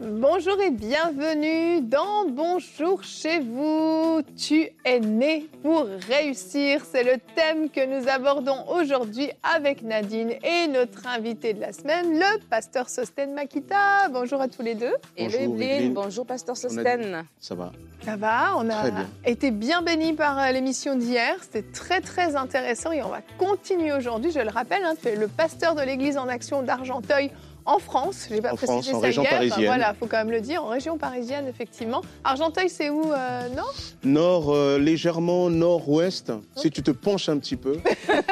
Bonjour 0.00 0.60
et 0.60 0.70
bienvenue 0.70 1.80
dans 1.80 2.28
Bonjour 2.28 3.02
chez 3.02 3.40
vous. 3.40 4.22
Tu 4.36 4.68
es 4.84 5.00
né 5.00 5.48
pour 5.64 5.86
réussir. 6.08 6.82
C'est 6.88 7.02
le 7.02 7.18
thème 7.34 7.68
que 7.68 7.84
nous 7.84 8.08
abordons 8.08 8.64
aujourd'hui 8.68 9.32
avec 9.42 9.82
Nadine 9.82 10.34
et 10.44 10.68
notre 10.68 11.08
invité 11.08 11.52
de 11.52 11.60
la 11.60 11.72
semaine, 11.72 12.16
le 12.16 12.38
pasteur 12.48 12.88
Sosten 12.88 13.34
Makita. 13.34 14.08
Bonjour 14.12 14.40
à 14.40 14.46
tous 14.46 14.62
les 14.62 14.76
deux. 14.76 14.94
Et 15.16 15.24
Evelyne. 15.24 15.94
Bonjour 15.94 16.24
pasteur 16.24 16.56
Sosten. 16.56 17.24
Ça 17.40 17.56
va. 17.56 17.72
Ça 18.04 18.14
va, 18.14 18.52
on 18.56 18.70
a 18.70 18.90
bien. 18.90 19.08
été 19.24 19.50
bien 19.50 19.82
bénis 19.82 20.12
par 20.12 20.38
euh, 20.38 20.52
l'émission 20.52 20.94
d'hier. 20.94 21.34
C'était 21.42 21.68
très 21.72 22.00
très 22.00 22.36
intéressant 22.36 22.92
et 22.92 23.02
on 23.02 23.08
va 23.08 23.20
continuer 23.36 23.92
aujourd'hui. 23.92 24.30
Je 24.30 24.38
le 24.38 24.48
rappelle, 24.48 24.84
hein, 24.84 24.94
tu 25.02 25.08
es 25.08 25.16
le 25.16 25.26
pasteur 25.26 25.74
de 25.74 25.82
l'église 25.82 26.16
en 26.16 26.28
action 26.28 26.62
d'Argenteuil 26.62 27.32
en 27.68 27.78
France. 27.78 28.26
J'ai 28.30 28.40
pas 28.40 28.52
En 28.52 28.56
précisé 28.56 28.72
France, 28.90 28.94
en 28.94 29.00
ça 29.00 29.06
région 29.06 29.22
hier. 29.22 29.30
parisienne. 29.32 29.66
voilà, 29.66 29.94
faut 29.94 30.06
quand 30.06 30.16
même 30.16 30.30
le 30.30 30.40
dire, 30.40 30.64
en 30.64 30.68
région 30.68 30.96
parisienne 30.96 31.46
effectivement. 31.46 32.00
Argenteuil, 32.24 32.68
c'est 32.70 32.88
où 32.90 33.12
euh, 33.12 33.48
Non 33.54 33.62
Nord, 34.02 34.54
euh, 34.54 34.78
légèrement 34.78 35.50
nord-ouest, 35.50 36.32
si 36.56 36.70
tu 36.70 36.82
te 36.82 36.90
penches 36.90 37.28
un 37.28 37.38
petit 37.38 37.56
peu. 37.56 37.76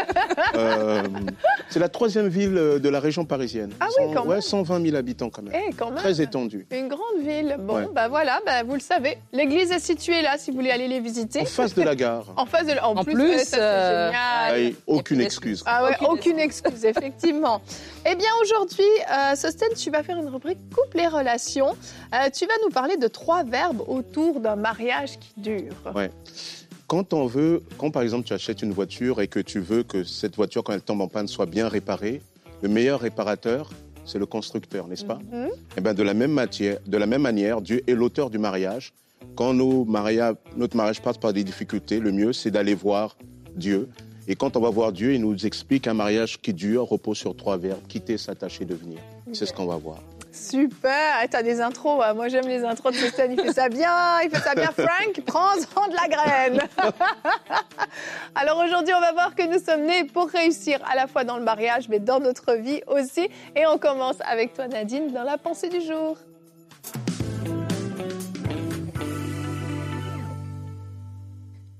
Euh, 0.57 1.03
c'est 1.69 1.79
la 1.79 1.89
troisième 1.89 2.29
ville 2.29 2.57
euh, 2.57 2.79
de 2.79 2.89
la 2.89 3.01
région 3.01 3.25
parisienne. 3.25 3.71
Ah 3.81 3.87
oui, 3.99 4.07
quand 4.15 4.23
ouais, 4.25 4.35
même. 4.35 4.41
120 4.41 4.83
000 4.85 4.97
habitants 4.97 5.31
quand 5.31 5.43
même. 5.43 5.53
Eh, 5.55 5.73
quand 5.73 5.91
même. 5.91 5.97
Très 5.99 6.21
étendue. 6.21 6.67
Une 6.71 6.89
grande 6.89 7.21
ville. 7.21 7.57
Bon, 7.59 7.77
Ouais. 7.77 7.89
bah 7.95 8.09
voilà, 8.09 8.41
bah, 8.47 8.63
vous 8.63 8.75
le 8.75 8.81
savez. 8.81 9.19
L'église 9.33 9.71
est 9.73 9.79
située 9.81 10.23
là, 10.23 10.37
si 10.39 10.51
vous 10.51 10.57
voulez 10.59 10.71
aller 10.71 10.89
les 10.89 11.01
visiter. 11.01 11.41
En 11.41 11.45
face 11.47 11.75
de 11.75 11.83
la 11.83 11.95
gare. 11.95 12.25
En 12.37 12.47
face 12.47 12.67
de. 12.67 12.73
En, 12.83 12.97
En 12.97 13.05
plus, 13.05 13.15
plus, 13.15 13.45
ça, 13.45 13.57
euh, 13.59 14.07
génial. 14.09 14.15
Ah, 14.53 14.59
et 14.59 14.77
aucune 14.87 15.21
excuse. 15.21 15.63
Ah 15.67 15.85
ouais, 15.85 15.91
Aucune 16.01 16.07
aucune 16.09 16.39
excuse, 16.39 16.85
effectivement. 16.85 17.61
eh 18.05 18.15
bien, 18.15 18.29
aujourd'hui, 18.43 18.85
euh, 19.11 19.35
Sosten, 19.37 19.69
tu 19.77 19.91
vas 19.91 20.03
faire 20.03 20.17
une 20.19 20.29
rubrique 20.29 20.59
Coupe 20.75 20.95
les 20.95 21.07
relations. 21.09 21.77
Euh, 22.15 22.29
tu 22.33 22.47
vas 22.47 22.55
nous 22.65 22.71
parler 22.71 22.97
de 22.97 23.09
trois 23.09 23.45
verbes 23.45 23.83
autour 23.87 24.41
d'un 24.41 24.57
mariage 24.57 25.19
qui 25.19 25.33
dure. 25.37 25.75
Ouais. 25.95 26.11
Quand 26.87 27.13
on 27.13 27.27
veut, 27.27 27.63
quand 27.79 27.91
par 27.91 28.03
exemple 28.03 28.27
tu 28.27 28.33
achètes 28.33 28.63
une 28.63 28.73
voiture 28.73 29.21
et 29.21 29.27
que 29.27 29.41
tu 29.41 29.59
veux 29.59 29.83
que 29.83 30.05
cette 30.05 30.37
voiture, 30.37 30.63
quand 30.63 30.73
elle 30.73 30.83
tombe 30.83 31.01
en 31.01 31.09
panne, 31.09 31.27
soit 31.27 31.47
bien 31.47 31.69
réparée, 31.69 32.23
le 32.63 32.69
meilleur 32.69 33.01
réparateur, 33.01 33.71
c'est 34.05 34.21
le 34.21 34.27
constructeur, 34.27 34.87
n'est-ce 34.87 35.05
pas? 35.05 35.19
Mhm. 35.33 35.49
Eh 35.77 35.81
ben, 35.81 35.95
de, 35.95 36.03
la 36.05 36.15
même 36.15 36.31
matière, 36.31 36.79
de 36.87 36.97
la 36.97 37.07
même 37.07 37.23
manière, 37.23 37.61
Dieu 37.61 37.83
est 37.89 37.95
l'auteur 37.95 38.31
du 38.31 38.39
mariage. 38.39 38.93
Quand 39.35 39.53
nos 39.53 39.85
mariages, 39.85 40.37
notre 40.57 40.77
mariage 40.77 41.03
passe 41.03 41.19
par 41.19 41.33
des 41.33 41.43
difficultés, 41.43 41.99
le 41.99 42.13
mieux, 42.13 42.33
c'est 42.33 42.53
d'aller 42.53 42.75
voir 42.75 43.17
Dieu. 43.57 43.89
Et 44.29 44.37
quand 44.37 44.57
on 44.57 44.61
va 44.61 44.71
voir 44.71 44.93
Dieu, 44.93 45.15
il 45.15 45.21
nous 45.21 45.45
explique 45.45 45.89
un 45.89 45.95
mariage 45.95 46.41
qui 46.41 46.55
dure, 46.55 46.85
repose 46.85 47.17
sur 47.17 47.37
trois 47.37 47.57
verbes, 47.57 47.85
quitter, 47.89 48.17
s'attacher, 48.17 48.65
devenir. 48.65 48.99
C'est 49.33 49.47
ce 49.47 49.53
qu'on 49.53 49.67
va 49.67 49.77
voir. 49.77 49.99
Super, 50.37 51.27
t'as 51.31 51.43
des 51.43 51.61
intros. 51.61 52.03
hein. 52.05 52.13
Moi, 52.15 52.29
j'aime 52.29 52.47
les 52.47 52.63
intros 52.65 52.93
de 52.93 52.99
Sosten. 52.99 53.33
Il 53.33 53.41
fait 53.41 53.53
ça 53.53 53.69
bien, 53.69 54.21
il 54.23 54.31
fait 54.31 54.43
ça 54.43 54.55
bien. 54.55 54.71
Frank, 54.71 55.21
prends-en 55.25 55.89
de 55.89 55.95
la 55.95 56.09
graine. 56.09 56.61
Alors 58.35 58.59
aujourd'hui, 58.59 58.93
on 58.95 59.01
va 59.01 59.13
voir 59.13 59.35
que 59.35 59.43
nous 59.43 59.59
sommes 59.65 59.85
nés 59.87 60.05
pour 60.05 60.29
réussir 60.29 60.79
à 60.91 60.95
la 60.95 61.07
fois 61.07 61.25
dans 61.25 61.39
le 61.39 61.45
mariage, 61.45 61.89
mais 61.89 61.99
dans 62.01 62.21
notre 62.21 62.53
vie 62.55 62.83
aussi. 62.87 63.29
Et 63.57 63.67
on 63.67 63.79
commence 63.79 64.17
avec 64.27 64.53
toi, 64.53 64.69
Nadine, 64.69 65.11
dans 65.13 65.23
la 65.25 65.39
pensée 65.39 65.69
du 65.71 65.81
jour. 65.81 66.19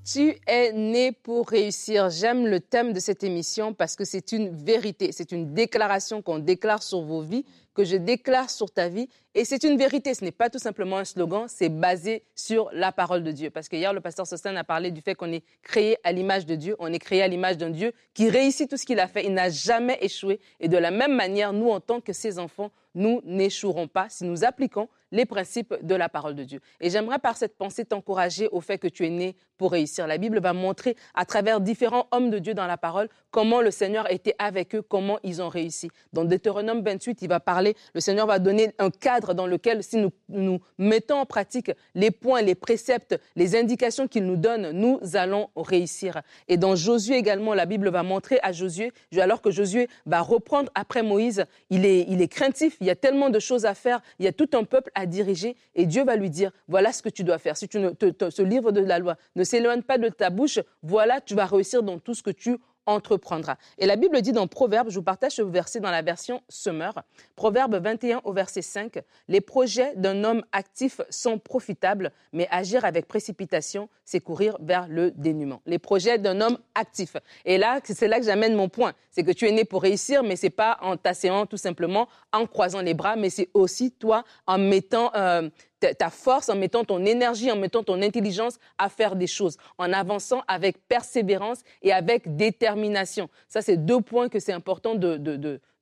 Tu 0.09 0.37
es 0.47 0.71
né 0.71 1.11
pour 1.11 1.49
réussir. 1.49 2.09
J'aime 2.09 2.47
le 2.47 2.61
thème 2.61 2.93
de 2.93 2.99
cette 3.01 3.25
émission 3.25 3.73
parce 3.73 3.97
que 3.97 4.05
c'est 4.05 4.31
une 4.31 4.47
vérité, 4.55 5.11
c'est 5.11 5.33
une 5.33 5.53
déclaration 5.53 6.21
qu'on 6.21 6.39
déclare 6.39 6.81
sur 6.81 7.01
vos 7.01 7.19
vies, 7.19 7.43
que 7.73 7.83
je 7.83 7.97
déclare 7.97 8.49
sur 8.49 8.71
ta 8.71 8.87
vie. 8.87 9.09
Et 9.35 9.43
c'est 9.43 9.65
une 9.65 9.77
vérité, 9.77 10.13
ce 10.13 10.23
n'est 10.23 10.31
pas 10.31 10.49
tout 10.49 10.59
simplement 10.59 10.97
un 10.97 11.03
slogan, 11.03 11.47
c'est 11.49 11.67
basé 11.67 12.23
sur 12.35 12.69
la 12.71 12.93
parole 12.93 13.21
de 13.21 13.33
Dieu. 13.33 13.49
Parce 13.49 13.67
que 13.67 13.75
hier, 13.75 13.91
le 13.91 13.99
pasteur 13.99 14.25
Sosten 14.25 14.55
a 14.55 14.63
parlé 14.63 14.91
du 14.91 15.01
fait 15.01 15.13
qu'on 15.13 15.33
est 15.33 15.43
créé 15.61 15.97
à 16.05 16.13
l'image 16.13 16.45
de 16.45 16.55
Dieu, 16.55 16.77
on 16.79 16.93
est 16.93 16.99
créé 16.99 17.21
à 17.21 17.27
l'image 17.27 17.57
d'un 17.57 17.71
Dieu 17.71 17.91
qui 18.13 18.29
réussit 18.29 18.69
tout 18.69 18.77
ce 18.77 18.85
qu'il 18.85 19.01
a 19.01 19.09
fait, 19.09 19.25
il 19.25 19.33
n'a 19.33 19.49
jamais 19.49 19.97
échoué. 19.99 20.39
Et 20.61 20.69
de 20.69 20.77
la 20.77 20.89
même 20.89 21.15
manière, 21.15 21.51
nous, 21.51 21.69
en 21.69 21.81
tant 21.81 21.99
que 21.99 22.13
ses 22.13 22.39
enfants, 22.39 22.71
nous 22.95 23.19
n'échouerons 23.25 23.89
pas 23.89 24.07
si 24.09 24.23
nous 24.23 24.45
appliquons 24.45 24.87
les 25.11 25.25
principes 25.25 25.75
de 25.81 25.95
la 25.95 26.09
parole 26.09 26.35
de 26.35 26.43
Dieu. 26.43 26.59
Et 26.79 26.89
j'aimerais 26.89 27.19
par 27.19 27.37
cette 27.37 27.57
pensée 27.57 27.85
t'encourager 27.85 28.47
au 28.51 28.61
fait 28.61 28.77
que 28.77 28.87
tu 28.87 29.05
es 29.05 29.09
né 29.09 29.35
pour 29.57 29.71
réussir. 29.71 30.07
La 30.07 30.17
Bible 30.17 30.39
va 30.39 30.53
montrer 30.53 30.95
à 31.15 31.25
travers 31.25 31.59
différents 31.59 32.07
hommes 32.11 32.29
de 32.29 32.39
Dieu 32.39 32.53
dans 32.53 32.67
la 32.67 32.77
parole 32.77 33.09
comment 33.31 33.61
le 33.61 33.71
Seigneur 33.71 34.09
était 34.11 34.35
avec 34.39 34.75
eux, 34.75 34.81
comment 34.81 35.19
ils 35.23 35.41
ont 35.41 35.49
réussi. 35.49 35.89
Dans 36.13 36.25
Deutéronome 36.25 36.81
28, 36.81 37.21
il 37.21 37.29
va 37.29 37.39
parler, 37.39 37.75
le 37.93 38.01
Seigneur 38.01 38.27
va 38.27 38.39
donner 38.39 38.73
un 38.79 38.89
cadre 38.89 39.33
dans 39.33 39.47
lequel 39.47 39.83
si 39.83 39.97
nous, 40.29 40.59
mettons 40.77 41.19
en 41.19 41.25
pratique 41.25 41.71
les 41.95 42.11
points, 42.11 42.41
les 42.41 42.55
préceptes, 42.55 43.19
les 43.35 43.55
indications 43.55 44.07
qu'il 44.07 44.25
nous 44.25 44.37
donne, 44.37 44.71
nous 44.71 44.99
allons 45.13 45.49
réussir. 45.55 46.21
Et 46.47 46.57
dans 46.57 46.75
Josué 46.75 47.17
également, 47.17 47.53
la 47.53 47.65
Bible 47.65 47.89
va 47.89 48.03
montrer 48.03 48.39
à 48.43 48.51
Josué, 48.51 48.91
alors 49.17 49.41
que 49.41 49.51
Josué 49.51 49.89
va 50.05 50.21
reprendre 50.21 50.71
après 50.75 51.03
Moïse, 51.03 51.45
il 51.69 51.85
est, 51.85 52.05
il 52.07 52.21
est 52.21 52.27
craintif, 52.27 52.77
il 52.81 52.87
y 52.87 52.91
a 52.91 52.95
tellement 52.95 53.29
de 53.29 53.39
choses 53.39 53.65
à 53.65 53.73
faire, 53.73 54.01
il 54.19 54.25
y 54.25 54.27
a 54.27 54.33
tout 54.33 54.49
un 54.53 54.63
peuple 54.63 54.91
à 54.97 55.05
diriger, 55.05 55.55
et 55.75 55.85
Dieu 55.85 56.03
va 56.03 56.15
lui 56.15 56.29
dire, 56.29 56.51
voilà 56.67 56.91
ce 56.91 57.03
que 57.03 57.09
tu 57.09 57.23
dois 57.23 57.37
faire. 57.37 57.55
Si 57.55 57.67
tu 57.67 57.77
ne, 57.79 57.91
te- 57.91 58.07
te- 58.07 58.29
ce 58.31 58.41
livre 58.41 58.71
de 58.71 58.81
la 58.81 58.97
loi 58.97 59.15
ne 59.35 59.43
s'éloigne 59.43 59.83
pas 59.83 59.99
de 59.99 60.09
ta 60.09 60.31
bouche, 60.31 60.59
voilà, 60.81 61.21
tu 61.21 61.35
vas 61.35 61.45
réussir 61.45 61.83
dans 61.83 61.99
tout 61.99 62.15
ce 62.15 62.23
que 62.23 62.31
tu 62.31 62.57
entreprendras. 62.87 63.57
Et 63.77 63.85
la 63.85 63.95
Bible 63.95 64.19
dit 64.21 64.31
dans 64.31 64.47
Proverbe, 64.47 64.89
je 64.89 64.95
vous 64.95 65.03
partage 65.03 65.33
ce 65.33 65.43
verset 65.43 65.79
dans 65.79 65.91
la 65.91 66.01
version 66.01 66.41
Semeur, 66.49 67.03
Proverbe 67.35 67.75
21 67.75 68.21
au 68.23 68.33
verset 68.33 68.63
5, 68.63 68.99
les 69.27 69.41
projets 69.41 69.93
d'un 69.95 70.23
homme 70.23 70.43
actif 70.51 71.01
sont 71.09 71.37
profitables, 71.37 72.11
mais 72.33 72.47
agir 72.49 72.85
avec 72.85 73.07
précipitation, 73.07 73.89
c'est 74.05 74.21
courir 74.21 74.57
vers 74.61 74.87
le 74.87 75.11
dénuement. 75.11 75.61
Les 75.65 75.79
projets 75.79 76.17
d'un 76.17 76.41
homme 76.41 76.57
actif. 76.73 77.17
Et 77.45 77.57
là, 77.57 77.79
c'est 77.83 78.07
là 78.07 78.19
que 78.19 78.25
j'amène 78.25 78.55
mon 78.55 78.69
point. 78.69 78.93
C'est 79.11 79.23
que 79.23 79.31
tu 79.31 79.47
es 79.47 79.51
né 79.51 79.65
pour 79.65 79.81
réussir, 79.81 80.23
mais 80.23 80.35
c'est 80.35 80.49
pas 80.49 80.77
en 80.81 80.95
t'asséant 80.97 81.45
tout 81.45 81.57
simplement, 81.57 82.07
en 82.31 82.47
croisant 82.47 82.81
les 82.81 82.93
bras, 82.93 83.15
mais 83.17 83.29
c'est 83.29 83.49
aussi 83.53 83.91
toi 83.91 84.23
en 84.45 84.57
mettant 84.57 85.11
euh, 85.15 85.49
ta- 85.79 86.09
force, 86.09 86.49
en 86.49 86.55
mettant 86.55 86.83
ton 86.83 87.05
énergie, 87.05 87.51
en 87.51 87.55
mettant 87.55 87.83
ton 87.83 88.01
intelligence 88.01 88.57
à 88.77 88.89
faire 88.89 89.15
des 89.15 89.27
choses, 89.27 89.57
en 89.77 89.91
avançant 89.93 90.43
avec 90.47 90.77
persévérance 90.87 91.59
et 91.81 91.91
avec 91.91 92.35
détermination. 92.35 93.29
Ça, 93.47 93.61
c'est 93.61 93.77
deux 93.77 94.01
points 94.01 94.29
que 94.29 94.39
c'est 94.39 94.53
important 94.53 94.95
de, 94.95 95.17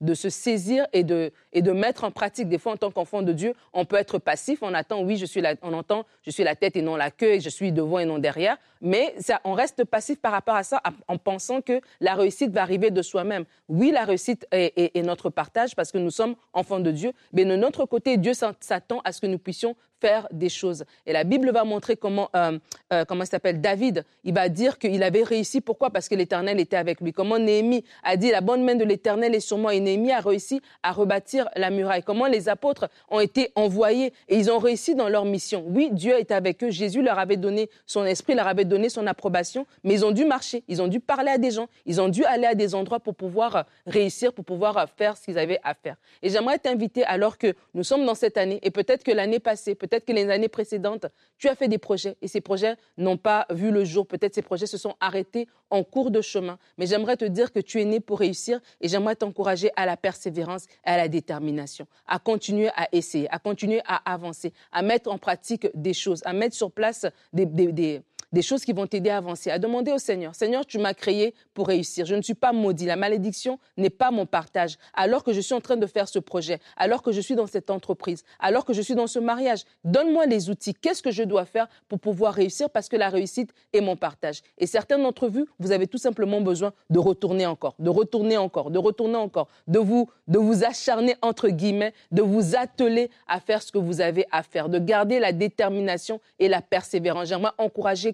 de 0.00 0.14
se 0.14 0.28
saisir 0.28 0.86
et 0.92 1.04
de, 1.04 1.32
et 1.52 1.62
de 1.62 1.72
mettre 1.72 2.04
en 2.04 2.10
pratique. 2.10 2.48
Des 2.48 2.58
fois, 2.58 2.72
en 2.72 2.76
tant 2.76 2.90
qu'enfant 2.90 3.22
de 3.22 3.32
Dieu, 3.32 3.54
on 3.72 3.84
peut 3.84 3.96
être 3.96 4.18
passif, 4.18 4.58
on 4.62 4.74
attend, 4.74 5.02
oui, 5.02 5.16
je 5.16 5.24
suis 5.26 5.40
la, 5.40 5.54
on 5.62 5.72
entend, 5.72 6.04
je 6.22 6.30
suis 6.30 6.44
la 6.44 6.54
tête 6.54 6.76
et 6.76 6.82
non 6.82 6.96
la 6.96 7.10
queue, 7.10 7.32
et 7.34 7.40
je 7.40 7.48
suis 7.48 7.72
devant 7.72 7.98
et 7.98 8.04
non 8.04 8.18
derrière, 8.18 8.58
mais 8.82 9.14
ça, 9.20 9.40
on 9.44 9.54
reste 9.54 9.84
passif 9.84 10.18
par 10.20 10.32
rapport 10.32 10.54
à 10.56 10.62
ça 10.64 10.82
en- 11.08 11.14
en 11.14 11.18
pensant 11.18 11.62
que 11.62 11.80
la 12.00 12.14
réussite 12.14 12.50
va 12.52 12.62
arriver 12.62 12.90
de 12.90 13.00
soi-même. 13.00 13.44
Oui, 13.68 13.90
la 13.90 14.04
réussite 14.04 14.46
est, 14.52 14.72
est- 14.94 15.02
notre 15.02 15.30
partage 15.30 15.74
parce 15.74 15.92
que 15.92 15.98
nous 15.98 16.10
sommes 16.10 16.34
enfants 16.52 16.80
de 16.80 16.90
Dieu, 16.90 17.12
mais 17.32 17.44
de 17.44 17.56
notre 17.56 17.86
côté, 17.86 18.16
Dieu 18.18 18.32
s'attend 18.34 19.00
à 19.04 19.12
ce 19.12 19.20
que 19.20 19.26
nous 19.26 19.38
puissions 19.38 19.76
faire 20.00 20.28
des 20.30 20.48
choses. 20.48 20.84
Et 21.06 21.12
la 21.12 21.24
Bible 21.24 21.50
va 21.50 21.64
montrer 21.64 21.96
comment, 21.96 22.28
euh, 22.34 22.58
euh, 22.92 23.04
comment 23.04 23.24
s'appelle, 23.24 23.60
David, 23.60 24.04
il 24.24 24.34
va 24.34 24.48
dire 24.48 24.78
qu'il 24.78 25.02
avait 25.02 25.22
réussi. 25.22 25.60
Pourquoi? 25.60 25.90
Parce 25.90 26.08
que 26.08 26.14
l'Éternel 26.14 26.60
était 26.60 26.76
avec 26.76 27.00
lui. 27.00 27.12
Comment 27.12 27.38
Néhémie 27.38 27.84
a 28.02 28.16
dit, 28.16 28.30
la 28.30 28.40
bonne 28.40 28.64
main 28.64 28.74
de 28.74 28.84
l'Éternel 28.84 29.34
est 29.34 29.40
sur 29.40 29.58
moi. 29.58 29.74
Et 29.74 29.80
Néhémie 29.80 30.12
a 30.12 30.20
réussi 30.20 30.60
à 30.82 30.92
rebâtir 30.92 31.48
la 31.56 31.70
muraille. 31.70 32.02
Comment 32.02 32.26
les 32.26 32.48
apôtres 32.48 32.88
ont 33.08 33.20
été 33.20 33.52
envoyés 33.54 34.12
et 34.28 34.36
ils 34.36 34.50
ont 34.50 34.58
réussi 34.58 34.94
dans 34.94 35.08
leur 35.08 35.24
mission? 35.24 35.64
Oui, 35.66 35.88
Dieu 35.92 36.18
est 36.18 36.30
avec 36.30 36.62
eux. 36.62 36.70
Jésus 36.70 37.02
leur 37.02 37.18
avait 37.18 37.36
donné 37.36 37.70
son 37.86 38.04
esprit, 38.04 38.34
leur 38.34 38.46
avait 38.46 38.64
donné 38.64 38.88
son 38.88 39.06
approbation, 39.06 39.66
mais 39.84 39.94
ils 39.94 40.04
ont 40.04 40.10
dû 40.10 40.24
marcher, 40.24 40.62
ils 40.68 40.82
ont 40.82 40.88
dû 40.88 41.00
parler 41.00 41.30
à 41.30 41.38
des 41.38 41.50
gens, 41.50 41.68
ils 41.84 42.00
ont 42.00 42.08
dû 42.08 42.24
aller 42.24 42.46
à 42.46 42.54
des 42.54 42.74
endroits 42.74 43.00
pour 43.00 43.14
pouvoir 43.14 43.56
euh, 43.56 43.62
réussir, 43.86 44.32
pour 44.32 44.44
pouvoir 44.44 44.76
euh, 44.78 44.86
faire 44.96 45.16
ce 45.16 45.24
qu'ils 45.24 45.38
avaient 45.38 45.60
à 45.62 45.74
faire. 45.74 45.96
Et 46.22 46.28
j'aimerais 46.28 46.58
t'inviter, 46.58 47.04
alors 47.04 47.38
que 47.38 47.54
nous 47.74 47.82
sommes 47.82 48.04
dans 48.04 48.14
cette 48.14 48.36
année, 48.36 48.58
et 48.62 48.70
peut-être 48.70 49.04
que 49.04 49.12
l'année 49.12 49.38
passée, 49.38 49.74
peut-être 49.86 50.04
que 50.04 50.12
les 50.12 50.28
années 50.30 50.48
précédentes, 50.48 51.06
tu 51.38 51.48
as 51.48 51.54
fait 51.54 51.68
des 51.68 51.78
projets 51.78 52.16
et 52.22 52.28
ces 52.28 52.40
projets 52.40 52.76
n'ont 52.96 53.16
pas 53.16 53.46
vu 53.50 53.70
le 53.70 53.84
jour. 53.84 54.06
Peut-être 54.06 54.34
ces 54.34 54.42
projets 54.42 54.66
se 54.66 54.78
sont 54.78 54.94
arrêtés 55.00 55.46
en 55.70 55.82
cours 55.84 56.10
de 56.10 56.20
chemin. 56.20 56.58
Mais 56.78 56.86
j'aimerais 56.86 57.16
te 57.16 57.24
dire 57.24 57.52
que 57.52 57.60
tu 57.60 57.80
es 57.80 57.84
né 57.84 58.00
pour 58.00 58.18
réussir 58.20 58.60
et 58.80 58.88
j'aimerais 58.88 59.16
t'encourager 59.16 59.70
à 59.76 59.86
la 59.86 59.96
persévérance 59.96 60.66
et 60.84 60.90
à 60.90 60.96
la 60.96 61.08
détermination, 61.08 61.86
à 62.06 62.18
continuer 62.18 62.68
à 62.76 62.88
essayer, 62.92 63.28
à 63.32 63.38
continuer 63.38 63.80
à 63.86 63.96
avancer, 64.12 64.52
à 64.72 64.82
mettre 64.82 65.10
en 65.10 65.18
pratique 65.18 65.68
des 65.74 65.94
choses, 65.94 66.22
à 66.24 66.32
mettre 66.32 66.54
sur 66.54 66.70
place 66.70 67.06
des, 67.32 67.46
des- 67.46 67.72
des- 67.72 68.02
des 68.32 68.42
choses 68.42 68.64
qui 68.64 68.72
vont 68.72 68.86
t'aider 68.86 69.10
à 69.10 69.18
avancer, 69.18 69.50
à 69.50 69.58
demander 69.58 69.92
au 69.92 69.98
Seigneur, 69.98 70.34
Seigneur, 70.34 70.66
tu 70.66 70.78
m'as 70.78 70.94
créé 70.94 71.34
pour 71.54 71.68
réussir. 71.68 72.06
Je 72.06 72.14
ne 72.14 72.22
suis 72.22 72.34
pas 72.34 72.52
maudit. 72.52 72.86
La 72.86 72.96
malédiction 72.96 73.58
n'est 73.76 73.90
pas 73.90 74.10
mon 74.10 74.26
partage. 74.26 74.76
Alors 74.94 75.24
que 75.24 75.32
je 75.32 75.40
suis 75.40 75.54
en 75.54 75.60
train 75.60 75.76
de 75.76 75.86
faire 75.86 76.08
ce 76.08 76.18
projet, 76.18 76.58
alors 76.76 77.02
que 77.02 77.12
je 77.12 77.20
suis 77.20 77.34
dans 77.34 77.46
cette 77.46 77.70
entreprise, 77.70 78.24
alors 78.38 78.64
que 78.64 78.72
je 78.72 78.82
suis 78.82 78.94
dans 78.94 79.06
ce 79.06 79.18
mariage, 79.18 79.64
donne-moi 79.84 80.26
les 80.26 80.50
outils. 80.50 80.74
Qu'est-ce 80.74 81.02
que 81.02 81.10
je 81.10 81.22
dois 81.22 81.44
faire 81.44 81.68
pour 81.88 81.98
pouvoir 81.98 82.34
réussir? 82.34 82.70
Parce 82.70 82.88
que 82.88 82.96
la 82.96 83.08
réussite 83.08 83.50
est 83.72 83.80
mon 83.80 83.96
partage. 83.96 84.42
Et 84.58 84.66
certains 84.66 84.98
d'entre 84.98 85.28
vous, 85.28 85.46
vous 85.58 85.72
avez 85.72 85.86
tout 85.86 85.98
simplement 85.98 86.40
besoin 86.40 86.72
de 86.90 86.98
retourner 86.98 87.46
encore, 87.46 87.74
de 87.78 87.90
retourner 87.90 88.36
encore, 88.36 88.70
de 88.70 88.78
retourner 88.78 89.16
encore, 89.16 89.48
de 89.66 89.78
vous, 89.78 90.08
de 90.28 90.38
vous 90.38 90.64
acharner 90.64 91.16
entre 91.22 91.48
guillemets, 91.48 91.94
de 92.10 92.22
vous 92.22 92.56
atteler 92.56 93.10
à 93.28 93.40
faire 93.40 93.62
ce 93.62 93.72
que 93.72 93.78
vous 93.78 94.00
avez 94.00 94.26
à 94.32 94.42
faire, 94.42 94.68
de 94.68 94.78
garder 94.78 95.18
la 95.18 95.32
détermination 95.32 96.20
et 96.38 96.48
la 96.48 96.62
persévérance. 96.62 97.28
J'aimerais 97.28 97.52
encourager 97.58 98.12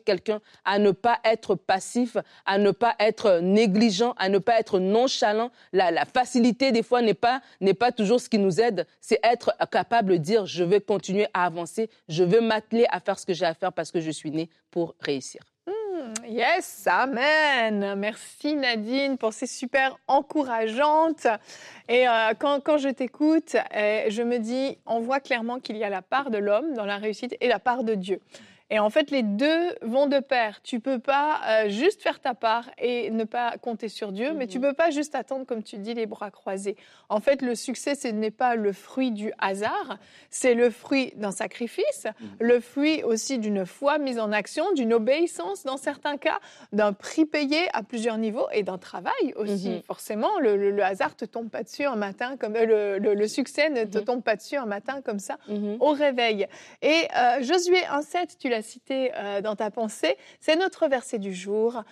à 0.64 0.78
ne 0.78 0.90
pas 0.90 1.18
être 1.24 1.54
passif, 1.54 2.16
à 2.46 2.58
ne 2.58 2.70
pas 2.70 2.94
être 2.98 3.40
négligent, 3.40 4.14
à 4.18 4.28
ne 4.28 4.38
pas 4.38 4.58
être 4.58 4.78
nonchalant. 4.78 5.50
La, 5.72 6.04
facilité, 6.04 6.72
des 6.72 6.82
fois, 6.82 7.02
n'est 7.02 7.14
pas, 7.14 7.40
n'est 7.60 7.74
pas 7.74 7.92
toujours 7.92 8.20
ce 8.20 8.28
qui 8.28 8.38
nous 8.38 8.60
aide. 8.60 8.86
C'est 9.00 9.20
être 9.22 9.54
capable 9.70 10.12
de 10.12 10.16
dire, 10.16 10.46
je 10.46 10.64
vais 10.64 10.80
continuer 10.80 11.26
à 11.34 11.46
avancer, 11.46 11.90
je 12.08 12.24
veux 12.24 12.40
m'atteler 12.40 12.86
à 12.90 13.00
faire 13.00 13.18
ce 13.18 13.26
que 13.26 13.34
j'ai 13.34 13.46
à 13.46 13.54
faire 13.54 13.72
parce 13.72 13.90
que 13.90 14.00
je 14.00 14.10
suis 14.10 14.30
né 14.30 14.50
pour 14.70 14.94
réussir. 15.00 15.42
Yes, 16.26 16.86
amen. 16.86 17.94
Merci 17.96 18.54
Nadine 18.54 19.18
pour 19.18 19.32
ces 19.32 19.46
super 19.46 19.98
encourageantes. 20.06 21.26
Et 21.88 22.08
euh, 22.08 22.32
quand, 22.38 22.60
quand, 22.60 22.78
je 22.78 22.88
t'écoute, 22.88 23.56
euh, 23.74 24.04
je 24.08 24.22
me 24.22 24.38
dis, 24.38 24.78
on 24.86 25.00
voit 25.00 25.20
clairement 25.20 25.60
qu'il 25.60 25.76
y 25.76 25.84
a 25.84 25.90
la 25.90 26.02
part 26.02 26.30
de 26.30 26.38
l'homme 26.38 26.74
dans 26.74 26.84
la 26.84 26.96
réussite 26.96 27.36
et 27.40 27.48
la 27.48 27.58
part 27.58 27.84
de 27.84 27.94
Dieu. 27.94 28.20
Et 28.74 28.78
en 28.78 28.88
fait, 28.88 29.10
les 29.10 29.22
deux 29.22 29.74
vont 29.82 30.06
de 30.06 30.19
pair. 30.19 30.62
Tu 30.62 30.80
peux 30.80 30.98
pas 30.98 31.40
euh, 31.46 31.69
juste 31.69 32.00
faire 32.00 32.20
ta 32.20 32.32
part 32.32 32.70
et 32.78 33.10
ne 33.10 33.24
pas 33.24 33.58
compter 33.58 33.90
sur 33.90 34.12
Dieu, 34.12 34.32
mais 34.32 34.46
tu 34.46 34.58
Mhm. 34.58 34.64
peux 34.64 34.72
pas 34.72 34.88
juste 34.90 35.14
attendre, 35.14 35.44
comme 35.44 35.62
tu 35.62 35.76
dis, 35.76 35.92
les 35.92 36.06
bras 36.06 36.30
croisés. 36.30 36.76
En 37.10 37.20
fait, 37.20 37.42
le 37.42 37.54
succès, 37.54 37.94
ce 37.94 38.08
n'est 38.08 38.30
pas 38.30 38.54
le 38.54 38.72
fruit 38.72 39.10
du 39.10 39.30
hasard, 39.38 39.98
c'est 40.30 40.54
le 40.54 40.70
fruit 40.70 41.12
d'un 41.16 41.32
sacrifice, 41.32 42.06
le 42.40 42.60
fruit 42.60 43.02
aussi 43.02 43.38
d'une 43.38 43.66
foi 43.66 43.98
mise 43.98 44.19
en 44.19 44.32
action, 44.32 44.72
d'une 44.72 44.94
obéissance 44.94 45.64
dans 45.64 45.76
certains 45.76 46.16
cas, 46.16 46.40
d'un 46.72 46.94
prix 46.94 47.26
payé 47.26 47.69
à 47.74 47.82
plusieurs 47.82 48.16
niveaux 48.16 48.48
et 48.54 48.62
d'un 48.62 48.78
travail 48.78 49.34
aussi. 49.36 49.69
Mhm. 49.69 49.82
Forcément, 49.82 50.38
le, 50.38 50.56
le- 50.56 50.70
le 50.70 50.82
hasard 50.82 51.14
te 51.14 51.26
tombe 51.26 51.50
pas 51.50 51.62
dessus 51.62 51.84
un 51.84 51.96
matin 51.96 52.38
comme 52.38 52.56
euh, 52.56 52.98
le, 52.98 53.28
succès 53.28 53.69
ne 53.69 53.84
te 53.84 53.98
Mhm. 53.98 54.04
tombe 54.04 54.22
pas 54.22 54.36
dessus 54.36 54.56
un 54.56 54.64
matin 54.64 55.02
comme 55.02 55.19
ça 55.19 55.36
Mhm. 55.48 55.76
au 55.78 55.90
réveil. 55.90 56.46
Et 56.80 57.02
euh, 57.14 57.42
Josué 57.42 57.76
1,7, 57.90 58.38
tu 58.38 58.48
l'as 58.48 58.61
cité 58.62 59.12
euh, 59.16 59.40
dans 59.40 59.56
ta 59.56 59.70
pensée, 59.70 60.16
c'est 60.40 60.56
notre 60.56 60.88
verset 60.88 61.18
du 61.18 61.34
jour. 61.34 61.82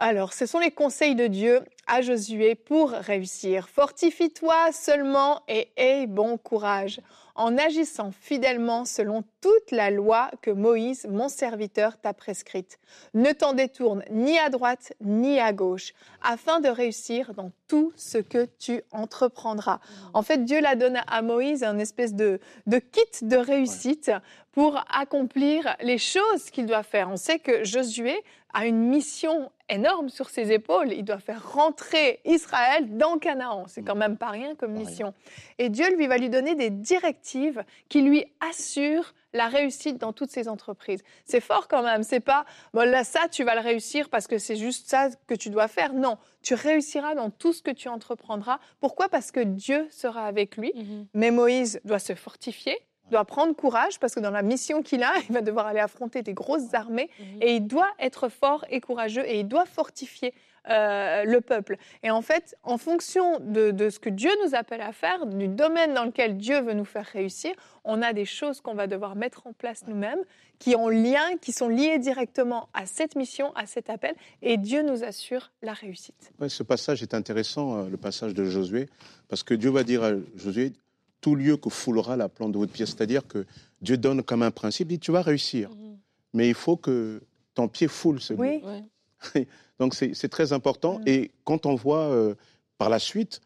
Alors, 0.00 0.32
ce 0.32 0.46
sont 0.46 0.60
les 0.60 0.70
conseils 0.70 1.16
de 1.16 1.26
Dieu 1.26 1.60
à 1.88 2.02
Josué 2.02 2.54
pour 2.54 2.90
réussir. 2.90 3.68
Fortifie-toi 3.68 4.70
seulement 4.72 5.42
et 5.48 5.72
aie 5.76 6.06
bon 6.06 6.38
courage 6.38 7.00
en 7.38 7.56
agissant 7.56 8.10
fidèlement 8.10 8.84
selon 8.84 9.22
toute 9.40 9.70
la 9.70 9.90
loi 9.90 10.30
que 10.42 10.50
Moïse, 10.50 11.06
mon 11.08 11.28
serviteur, 11.28 11.96
t'a 11.96 12.12
prescrite. 12.12 12.78
Ne 13.14 13.30
t'en 13.32 13.52
détourne 13.52 14.02
ni 14.10 14.38
à 14.38 14.50
droite 14.50 14.92
ni 15.00 15.38
à 15.38 15.52
gauche, 15.52 15.94
afin 16.20 16.58
de 16.58 16.68
réussir 16.68 17.32
dans 17.34 17.52
tout 17.68 17.92
ce 17.96 18.18
que 18.18 18.48
tu 18.58 18.82
entreprendras. 18.90 19.78
En 20.14 20.22
fait, 20.22 20.44
Dieu 20.44 20.60
l'a 20.60 20.74
donné 20.74 20.98
à 21.06 21.22
Moïse 21.22 21.62
un 21.62 21.78
espèce 21.78 22.12
de, 22.12 22.40
de 22.66 22.78
kit 22.78 23.24
de 23.24 23.36
réussite 23.36 24.10
pour 24.50 24.82
accomplir 24.92 25.76
les 25.80 25.98
choses 25.98 26.50
qu'il 26.50 26.66
doit 26.66 26.82
faire. 26.82 27.08
On 27.08 27.16
sait 27.16 27.38
que 27.38 27.62
Josué 27.62 28.20
a 28.52 28.66
une 28.66 28.88
mission 28.88 29.52
énorme 29.68 30.08
sur 30.08 30.30
ses 30.30 30.52
épaules. 30.52 30.92
Il 30.92 31.04
doit 31.04 31.18
faire 31.18 31.52
rentrer 31.52 32.20
Israël 32.24 32.96
dans 32.96 33.18
Canaan. 33.18 33.64
C'est 33.68 33.82
quand 33.82 33.94
même 33.94 34.16
pas 34.16 34.30
rien 34.30 34.54
comme 34.54 34.72
mission. 34.72 35.14
Et 35.58 35.68
Dieu 35.68 35.94
lui 35.96 36.06
va 36.06 36.18
lui 36.18 36.30
donner 36.30 36.54
des 36.54 36.70
directives 36.70 37.62
qui 37.88 38.02
lui 38.02 38.24
assurent 38.40 39.14
la 39.34 39.48
réussite 39.48 39.98
dans 39.98 40.12
toutes 40.12 40.30
ses 40.30 40.48
entreprises. 40.48 41.02
C'est 41.24 41.40
fort 41.40 41.68
quand 41.68 41.82
même. 41.82 42.02
C'est 42.02 42.20
pas 42.20 42.44
bon 42.72 42.88
là 42.88 43.04
ça 43.04 43.28
tu 43.30 43.44
vas 43.44 43.54
le 43.54 43.60
réussir 43.60 44.08
parce 44.08 44.26
que 44.26 44.38
c'est 44.38 44.56
juste 44.56 44.88
ça 44.88 45.10
que 45.26 45.34
tu 45.34 45.50
dois 45.50 45.68
faire. 45.68 45.92
Non, 45.92 46.16
tu 46.42 46.54
réussiras 46.54 47.14
dans 47.14 47.30
tout 47.30 47.52
ce 47.52 47.62
que 47.62 47.70
tu 47.70 47.88
entreprendras. 47.88 48.58
Pourquoi? 48.80 49.08
Parce 49.08 49.30
que 49.30 49.40
Dieu 49.40 49.86
sera 49.90 50.24
avec 50.26 50.56
lui. 50.56 50.72
Mhm. 50.74 51.06
Mais 51.14 51.30
Moïse 51.30 51.80
doit 51.84 51.98
se 51.98 52.14
fortifier, 52.14 52.76
doit 53.10 53.24
prendre 53.24 53.54
courage 53.54 53.98
parce 53.98 54.14
que 54.14 54.20
dans 54.20 54.30
la 54.30 54.42
mission 54.42 54.82
qu'il 54.82 55.02
a, 55.02 55.12
il 55.28 55.32
va 55.34 55.40
devoir 55.40 55.66
aller 55.66 55.80
affronter 55.80 56.22
des 56.22 56.34
grosses 56.34 56.74
armées 56.74 57.10
Mhm. 57.18 57.42
et 57.42 57.56
il 57.56 57.66
doit 57.66 57.90
être 57.98 58.28
fort 58.28 58.64
et 58.70 58.80
courageux 58.80 59.24
et 59.26 59.40
il 59.40 59.48
doit 59.48 59.66
fortifier 59.66 60.32
euh, 60.70 61.24
le 61.24 61.40
peuple. 61.40 61.78
Et 62.02 62.10
en 62.10 62.20
fait, 62.20 62.54
en 62.62 62.76
fonction 62.76 63.40
de, 63.40 63.70
de 63.70 63.88
ce 63.88 63.98
que 63.98 64.10
Dieu 64.10 64.30
nous 64.44 64.54
appelle 64.54 64.82
à 64.82 64.92
faire, 64.92 65.24
du 65.24 65.48
domaine 65.48 65.94
dans 65.94 66.04
lequel 66.04 66.36
Dieu 66.36 66.60
veut 66.60 66.74
nous 66.74 66.84
faire 66.84 67.06
réussir, 67.06 67.52
on 67.84 68.02
a 68.02 68.12
des 68.12 68.26
choses 68.26 68.60
qu'on 68.60 68.74
va 68.74 68.86
devoir 68.86 69.16
mettre 69.16 69.46
en 69.46 69.54
place 69.54 69.84
nous-mêmes 69.86 70.18
qui 70.58 70.76
ont 70.76 70.88
lien, 70.90 71.36
qui 71.40 71.52
sont 71.52 71.68
liées 71.68 71.98
directement 71.98 72.68
à 72.74 72.84
cette 72.84 73.16
mission, 73.16 73.52
à 73.54 73.64
cet 73.64 73.88
appel, 73.88 74.14
et 74.42 74.58
Dieu 74.58 74.82
nous 74.82 75.04
assure 75.04 75.52
la 75.62 75.72
réussite. 75.72 76.32
Ouais, 76.38 76.48
ce 76.50 76.62
passage 76.64 77.02
est 77.02 77.14
intéressant, 77.14 77.78
euh, 77.78 77.88
le 77.88 77.96
passage 77.96 78.34
de 78.34 78.44
Josué, 78.44 78.88
parce 79.28 79.42
que 79.44 79.54
Dieu 79.54 79.70
va 79.70 79.84
dire 79.84 80.02
à 80.04 80.10
Josué 80.36 80.72
tout 81.20 81.34
lieu 81.34 81.56
que 81.56 81.68
foulera 81.70 82.16
la 82.16 82.28
plante 82.28 82.52
de 82.52 82.58
votre 82.58 82.72
pied. 82.72 82.86
C'est-à-dire 82.86 83.26
que 83.26 83.44
Dieu 83.80 83.96
donne 83.96 84.22
comme 84.22 84.42
un 84.42 84.50
principe, 84.50 84.88
il 84.90 84.94
dit 84.94 84.98
tu 85.00 85.12
vas 85.12 85.22
réussir, 85.22 85.70
Mhm. 85.70 85.98
mais 86.34 86.48
il 86.48 86.54
faut 86.54 86.76
que 86.76 87.22
ton 87.54 87.68
pied 87.68 87.88
foule 87.88 88.20
ce 88.20 88.32
lieu. 88.34 88.38
Oui. 88.40 88.62
Ouais. 88.64 88.84
Donc 89.78 89.94
c'est 89.94 90.28
très 90.28 90.52
important. 90.52 90.98
Mm. 91.00 91.04
Et 91.06 91.30
quand 91.44 91.66
on 91.66 91.74
voit 91.74 92.06
euh, 92.08 92.34
par 92.78 92.88
la 92.88 92.98
suite, 92.98 93.40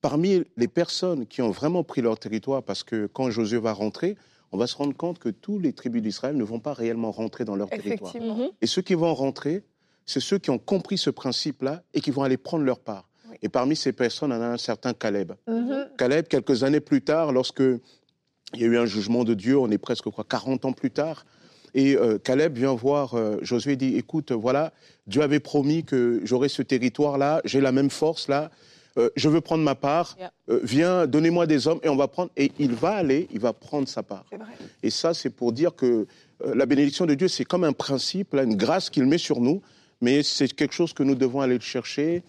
parmi 0.00 0.42
les 0.56 0.68
personnes 0.68 1.26
qui 1.26 1.40
ont 1.42 1.50
vraiment 1.50 1.82
pris 1.82 2.02
leur 2.02 2.18
territoire, 2.18 2.62
parce 2.62 2.82
que 2.82 3.06
quand 3.06 3.30
Josué 3.30 3.58
va 3.58 3.72
rentrer, 3.72 4.16
on 4.52 4.58
va 4.58 4.66
se 4.66 4.76
rendre 4.76 4.94
compte 4.96 5.18
que 5.18 5.30
tous 5.30 5.58
les 5.58 5.72
tribus 5.72 6.02
d'Israël 6.02 6.36
ne 6.36 6.44
vont 6.44 6.60
pas 6.60 6.74
réellement 6.74 7.10
rentrer 7.10 7.44
dans 7.44 7.56
leur 7.56 7.68
territoire. 7.70 8.14
Mhm. 8.16 8.50
Et 8.60 8.66
ceux 8.66 8.82
qui 8.82 8.94
vont 8.94 9.14
rentrer, 9.14 9.64
c'est 10.06 10.20
ceux 10.20 10.38
qui 10.38 10.50
ont 10.50 10.58
compris 10.58 10.98
ce 10.98 11.10
principe-là 11.10 11.82
et 11.94 12.00
qui 12.00 12.10
vont 12.10 12.22
aller 12.22 12.36
prendre 12.36 12.64
leur 12.64 12.78
part. 12.80 13.08
Et 13.44 13.50
parmi 13.50 13.76
ces 13.76 13.92
personnes, 13.92 14.32
on 14.32 14.40
a 14.40 14.46
un 14.48 14.56
certain 14.56 14.94
Caleb. 14.94 15.32
Mhm. 15.46 15.88
Caleb, 15.98 16.26
quelques 16.28 16.64
années 16.64 16.80
plus 16.80 17.02
tard, 17.02 17.30
lorsque 17.30 17.60
il 17.60 18.60
y 18.60 18.64
a 18.64 18.66
eu 18.66 18.78
un 18.78 18.86
jugement 18.86 19.22
de 19.22 19.34
Dieu, 19.34 19.58
on 19.58 19.70
est 19.70 19.78
presque 19.78 20.04
quoi, 20.04 20.24
40 20.28 20.64
ans 20.64 20.72
plus 20.72 20.90
tard, 20.90 21.26
et 21.74 21.94
euh, 21.96 22.18
Caleb 22.18 22.56
vient 22.56 22.72
voir 22.72 23.14
euh, 23.14 23.36
Josué 23.42 23.72
et 23.72 23.76
dit, 23.76 23.96
écoute, 23.96 24.32
voilà, 24.32 24.72
Dieu 25.06 25.20
avait 25.22 25.40
promis 25.40 25.84
que 25.84 26.20
j'aurais 26.24 26.48
ce 26.48 26.62
territoire-là, 26.62 27.42
j'ai 27.44 27.60
la 27.60 27.72
même 27.72 27.90
force 27.90 28.28
là, 28.28 28.50
euh, 28.96 29.10
je 29.16 29.28
veux 29.28 29.40
prendre 29.42 29.62
ma 29.64 29.74
part, 29.74 30.16
Yeah. 30.18 30.32
euh, 30.50 30.60
viens, 30.62 31.06
donnez-moi 31.06 31.46
des 31.46 31.66
hommes 31.68 31.80
et 31.82 31.88
on 31.88 31.96
va 31.96 32.06
prendre. 32.08 32.30
Et 32.36 32.52
il 32.60 32.72
va 32.74 32.92
aller, 32.92 33.26
il 33.32 33.40
va 33.40 33.52
prendre 33.52 33.88
sa 33.88 34.04
part. 34.04 34.24
C'est 34.30 34.36
vrai. 34.38 34.52
Et 34.84 34.90
ça, 34.90 35.12
c'est 35.14 35.30
pour 35.30 35.52
dire 35.52 35.74
que 35.74 36.06
euh, 36.46 36.54
la 36.54 36.64
bénédiction 36.64 37.04
de 37.04 37.14
Dieu, 37.14 37.26
c'est 37.26 37.44
comme 37.44 37.64
un 37.64 37.72
principe, 37.72 38.34
là, 38.34 38.44
une 38.44 38.54
grâce 38.56 38.88
qu'il 38.90 39.04
met 39.06 39.18
sur 39.18 39.40
nous, 39.40 39.60
mais 40.04 40.22
c'est 40.22 40.52
quelque 40.52 40.74
chose 40.74 40.92
que 40.92 41.02
nous 41.02 41.14
devons 41.14 41.40
aller 41.40 41.54
le 41.54 41.60
chercher. 41.60 42.22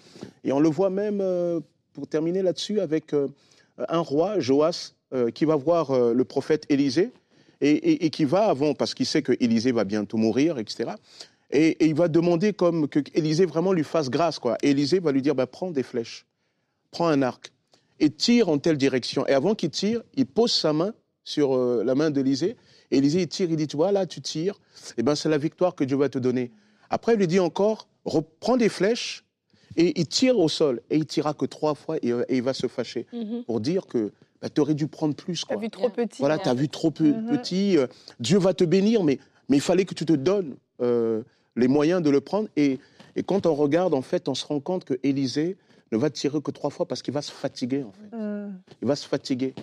Et 0.46 0.54
on 0.54 0.62
le 0.62 0.70
voit 0.70 0.90
même, 0.90 1.20
euh, 1.22 1.60
pour 1.92 2.08
terminer 2.08 2.42
là-dessus, 2.42 2.80
avec 2.80 3.14
euh, 3.14 3.28
un 3.90 4.00
roi, 4.00 4.40
Joas, 4.40 4.94
euh, 5.14 5.30
qui 5.30 5.44
va 5.44 5.58
voir 5.58 6.14
le 6.14 6.24
prophète 6.24 6.66
Élisée, 6.70 7.12
et, 7.62 8.10
qui 8.12 8.26
va 8.26 8.46
avant, 8.46 8.74
parce 8.74 8.94
qu'il 8.94 9.06
sait 9.06 9.22
que 9.22 9.34
Élisée 9.40 9.72
va 9.72 9.86
bientôt 9.86 10.18
mourir, 10.18 10.58
etc. 10.58 10.92
Et, 11.52 11.86
il 11.86 11.96
va 11.96 12.08
demander 12.08 12.54
comme 12.54 12.88
que 12.88 13.00
Élisée 13.14 13.46
vraiment 13.46 13.74
lui 13.74 13.84
fasse 13.84 14.10
grâce. 14.10 14.40
Quoi. 14.40 14.58
Élisée 14.62 15.00
va 15.00 15.12
lui 15.12 15.22
dire, 15.22 15.36
bah, 15.36 15.48
prends 15.48 15.72
des 15.72 15.84
flèches, 15.84 16.26
prends 16.92 17.08
un 17.08 17.22
arc, 17.22 17.52
et 18.00 18.10
tire 18.10 18.50
en 18.50 18.58
telle 18.58 18.78
direction. 18.78 19.26
Et 19.28 19.34
avant 19.34 19.56
qu'il 19.56 19.70
tire, 19.70 20.02
il 20.16 20.28
pose 20.28 20.52
sa 20.52 20.74
main 20.74 20.94
sur 21.24 21.58
la 21.58 21.96
main 21.96 22.10
d'Élisée. 22.12 22.56
Élisée, 22.92 23.22
il 23.22 23.28
tire, 23.28 23.50
il 23.50 23.56
dit, 23.58 23.68
tu 23.68 23.78
vois, 23.78 23.92
là, 23.92 24.06
tu 24.06 24.22
tires, 24.22 24.60
et 24.98 25.04
ben 25.04 25.16
c'est 25.16 25.30
la 25.30 25.38
victoire 25.38 25.76
que 25.76 25.84
Dieu 25.84 25.98
va 25.98 26.08
te 26.08 26.20
donner. 26.20 26.52
Après, 26.90 27.14
il 27.14 27.20
lui 27.20 27.28
dit 27.28 27.40
encore, 27.40 27.88
reprends 28.06 28.58
des 28.58 28.70
flèches, 28.70 29.24
et 29.78 30.00
il 30.00 30.08
tire 30.08 30.38
au 30.40 30.48
sol. 30.48 30.82
Et 30.90 30.98
il 30.98 31.06
tirera 31.06 31.34
que 31.34 31.46
trois 31.46 31.76
fois, 31.76 31.98
et, 32.02 32.12
euh, 32.12 32.24
et 32.30 32.38
il 32.38 32.44
va 32.44 32.54
se 32.54 32.68
fâcher. 32.68 33.06
Mhm. 33.14 33.44
Pour 33.46 33.60
dire 33.60 33.88
que 33.88 34.12
bah, 34.42 34.50
tu 34.50 34.62
aurais 34.62 34.74
dû 34.74 34.88
prendre 34.88 35.16
plus. 35.16 35.42
T'as 35.42 35.56
Quoi. 35.56 35.62
vu 35.64 35.70
trop 35.70 35.90
petit. 35.90 36.20
Voilà, 36.20 36.38
tu 36.38 36.48
as 36.50 36.54
vu 36.54 36.70
trop 36.70 36.94
Mhm. 37.00 37.28
petit. 37.30 37.78
euh, 37.78 37.88
Dieu 38.20 38.38
va 38.38 38.54
te 38.54 38.64
bénir, 38.64 39.04
mais, 39.04 39.20
mais 39.50 39.58
il 39.58 39.62
fallait 39.62 39.86
que 39.86 39.94
tu 39.94 40.06
te 40.06 40.14
donnes 40.14 40.56
euh, 40.82 41.24
les 41.56 41.68
moyens 41.68 42.02
de 42.02 42.10
le 42.10 42.22
prendre. 42.22 42.48
Et, 42.56 42.80
et 43.16 43.24
quand 43.24 43.46
on 43.46 43.54
regarde, 43.56 43.94
en 43.94 44.02
fait, 44.02 44.28
on 44.30 44.36
se 44.36 44.46
rend 44.46 44.60
compte 44.60 44.86
que 44.86 44.94
Élisée 45.04 45.58
ne 45.92 45.98
va 45.98 46.10
tirer 46.10 46.42
que 46.42 46.52
trois 46.52 46.70
fois 46.70 46.86
parce 46.88 47.02
qu'il 47.02 47.14
va 47.14 47.22
se 47.22 47.32
fatiguer, 47.32 47.84
en 47.84 47.92
fait. 47.92 48.18
Il 48.82 48.88
va 48.88 48.96
se 48.96 49.08
fatiguer. 49.08 49.54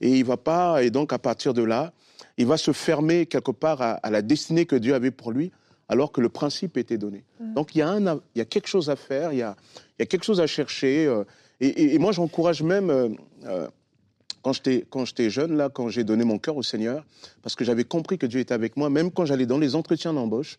Et 0.00 0.18
il 0.18 0.24
va 0.24 0.36
pas, 0.36 0.82
et 0.82 0.90
donc 0.90 1.12
à 1.12 1.18
partir 1.18 1.54
de 1.54 1.62
là, 1.62 1.92
il 2.38 2.46
va 2.46 2.56
se 2.56 2.72
fermer 2.72 3.26
quelque 3.26 3.50
part 3.52 3.80
à, 3.82 3.92
à 3.94 4.10
la 4.10 4.22
destinée 4.22 4.64
que 4.66 4.76
Dieu 4.76 4.94
avait 4.94 5.10
pour 5.10 5.30
lui, 5.32 5.52
alors 5.92 6.10
que 6.14 6.20
le 6.26 6.28
principe 6.40 6.76
était 6.78 6.98
donné. 6.98 7.20
Mhm. 7.40 7.54
Donc 7.54 7.74
il 7.74 7.78
y, 7.78 7.82
a 7.82 7.90
un, 7.90 8.00
il 8.34 8.38
y 8.38 8.40
a 8.40 8.44
quelque 8.54 8.68
chose 8.74 8.88
à 8.90 8.96
faire, 8.96 9.32
il 9.32 9.38
y 9.38 9.42
a, 9.42 9.54
il 9.98 10.00
y 10.00 10.04
a 10.04 10.06
quelque 10.06 10.24
chose 10.30 10.40
à 10.40 10.46
chercher. 10.46 11.06
euh, 11.06 11.24
et, 11.60 11.68
et- 11.68 11.94
et 11.94 11.98
moi, 11.98 12.12
j'encourage 12.12 12.62
même, 12.62 12.88
euh, 12.90 13.08
euh, 13.44 13.68
quand 14.42 15.04
j'étais 15.04 15.30
jeune, 15.30 15.56
là, 15.56 15.68
quand 15.68 15.88
j'ai 15.88 16.02
donné 16.04 16.24
mon 16.24 16.38
cœur 16.38 16.56
au 16.56 16.62
Seigneur, 16.62 17.04
parce 17.42 17.54
que 17.54 17.64
j'avais 17.64 17.84
compris 17.84 18.16
que 18.18 18.26
Dieu 18.26 18.40
était 18.40 18.54
avec 18.54 18.76
moi, 18.76 18.90
même 18.90 19.10
quand 19.12 19.24
j'allais 19.24 19.46
dans 19.46 19.58
les 19.58 19.74
entretiens 19.74 20.12
d'embauche, 20.12 20.58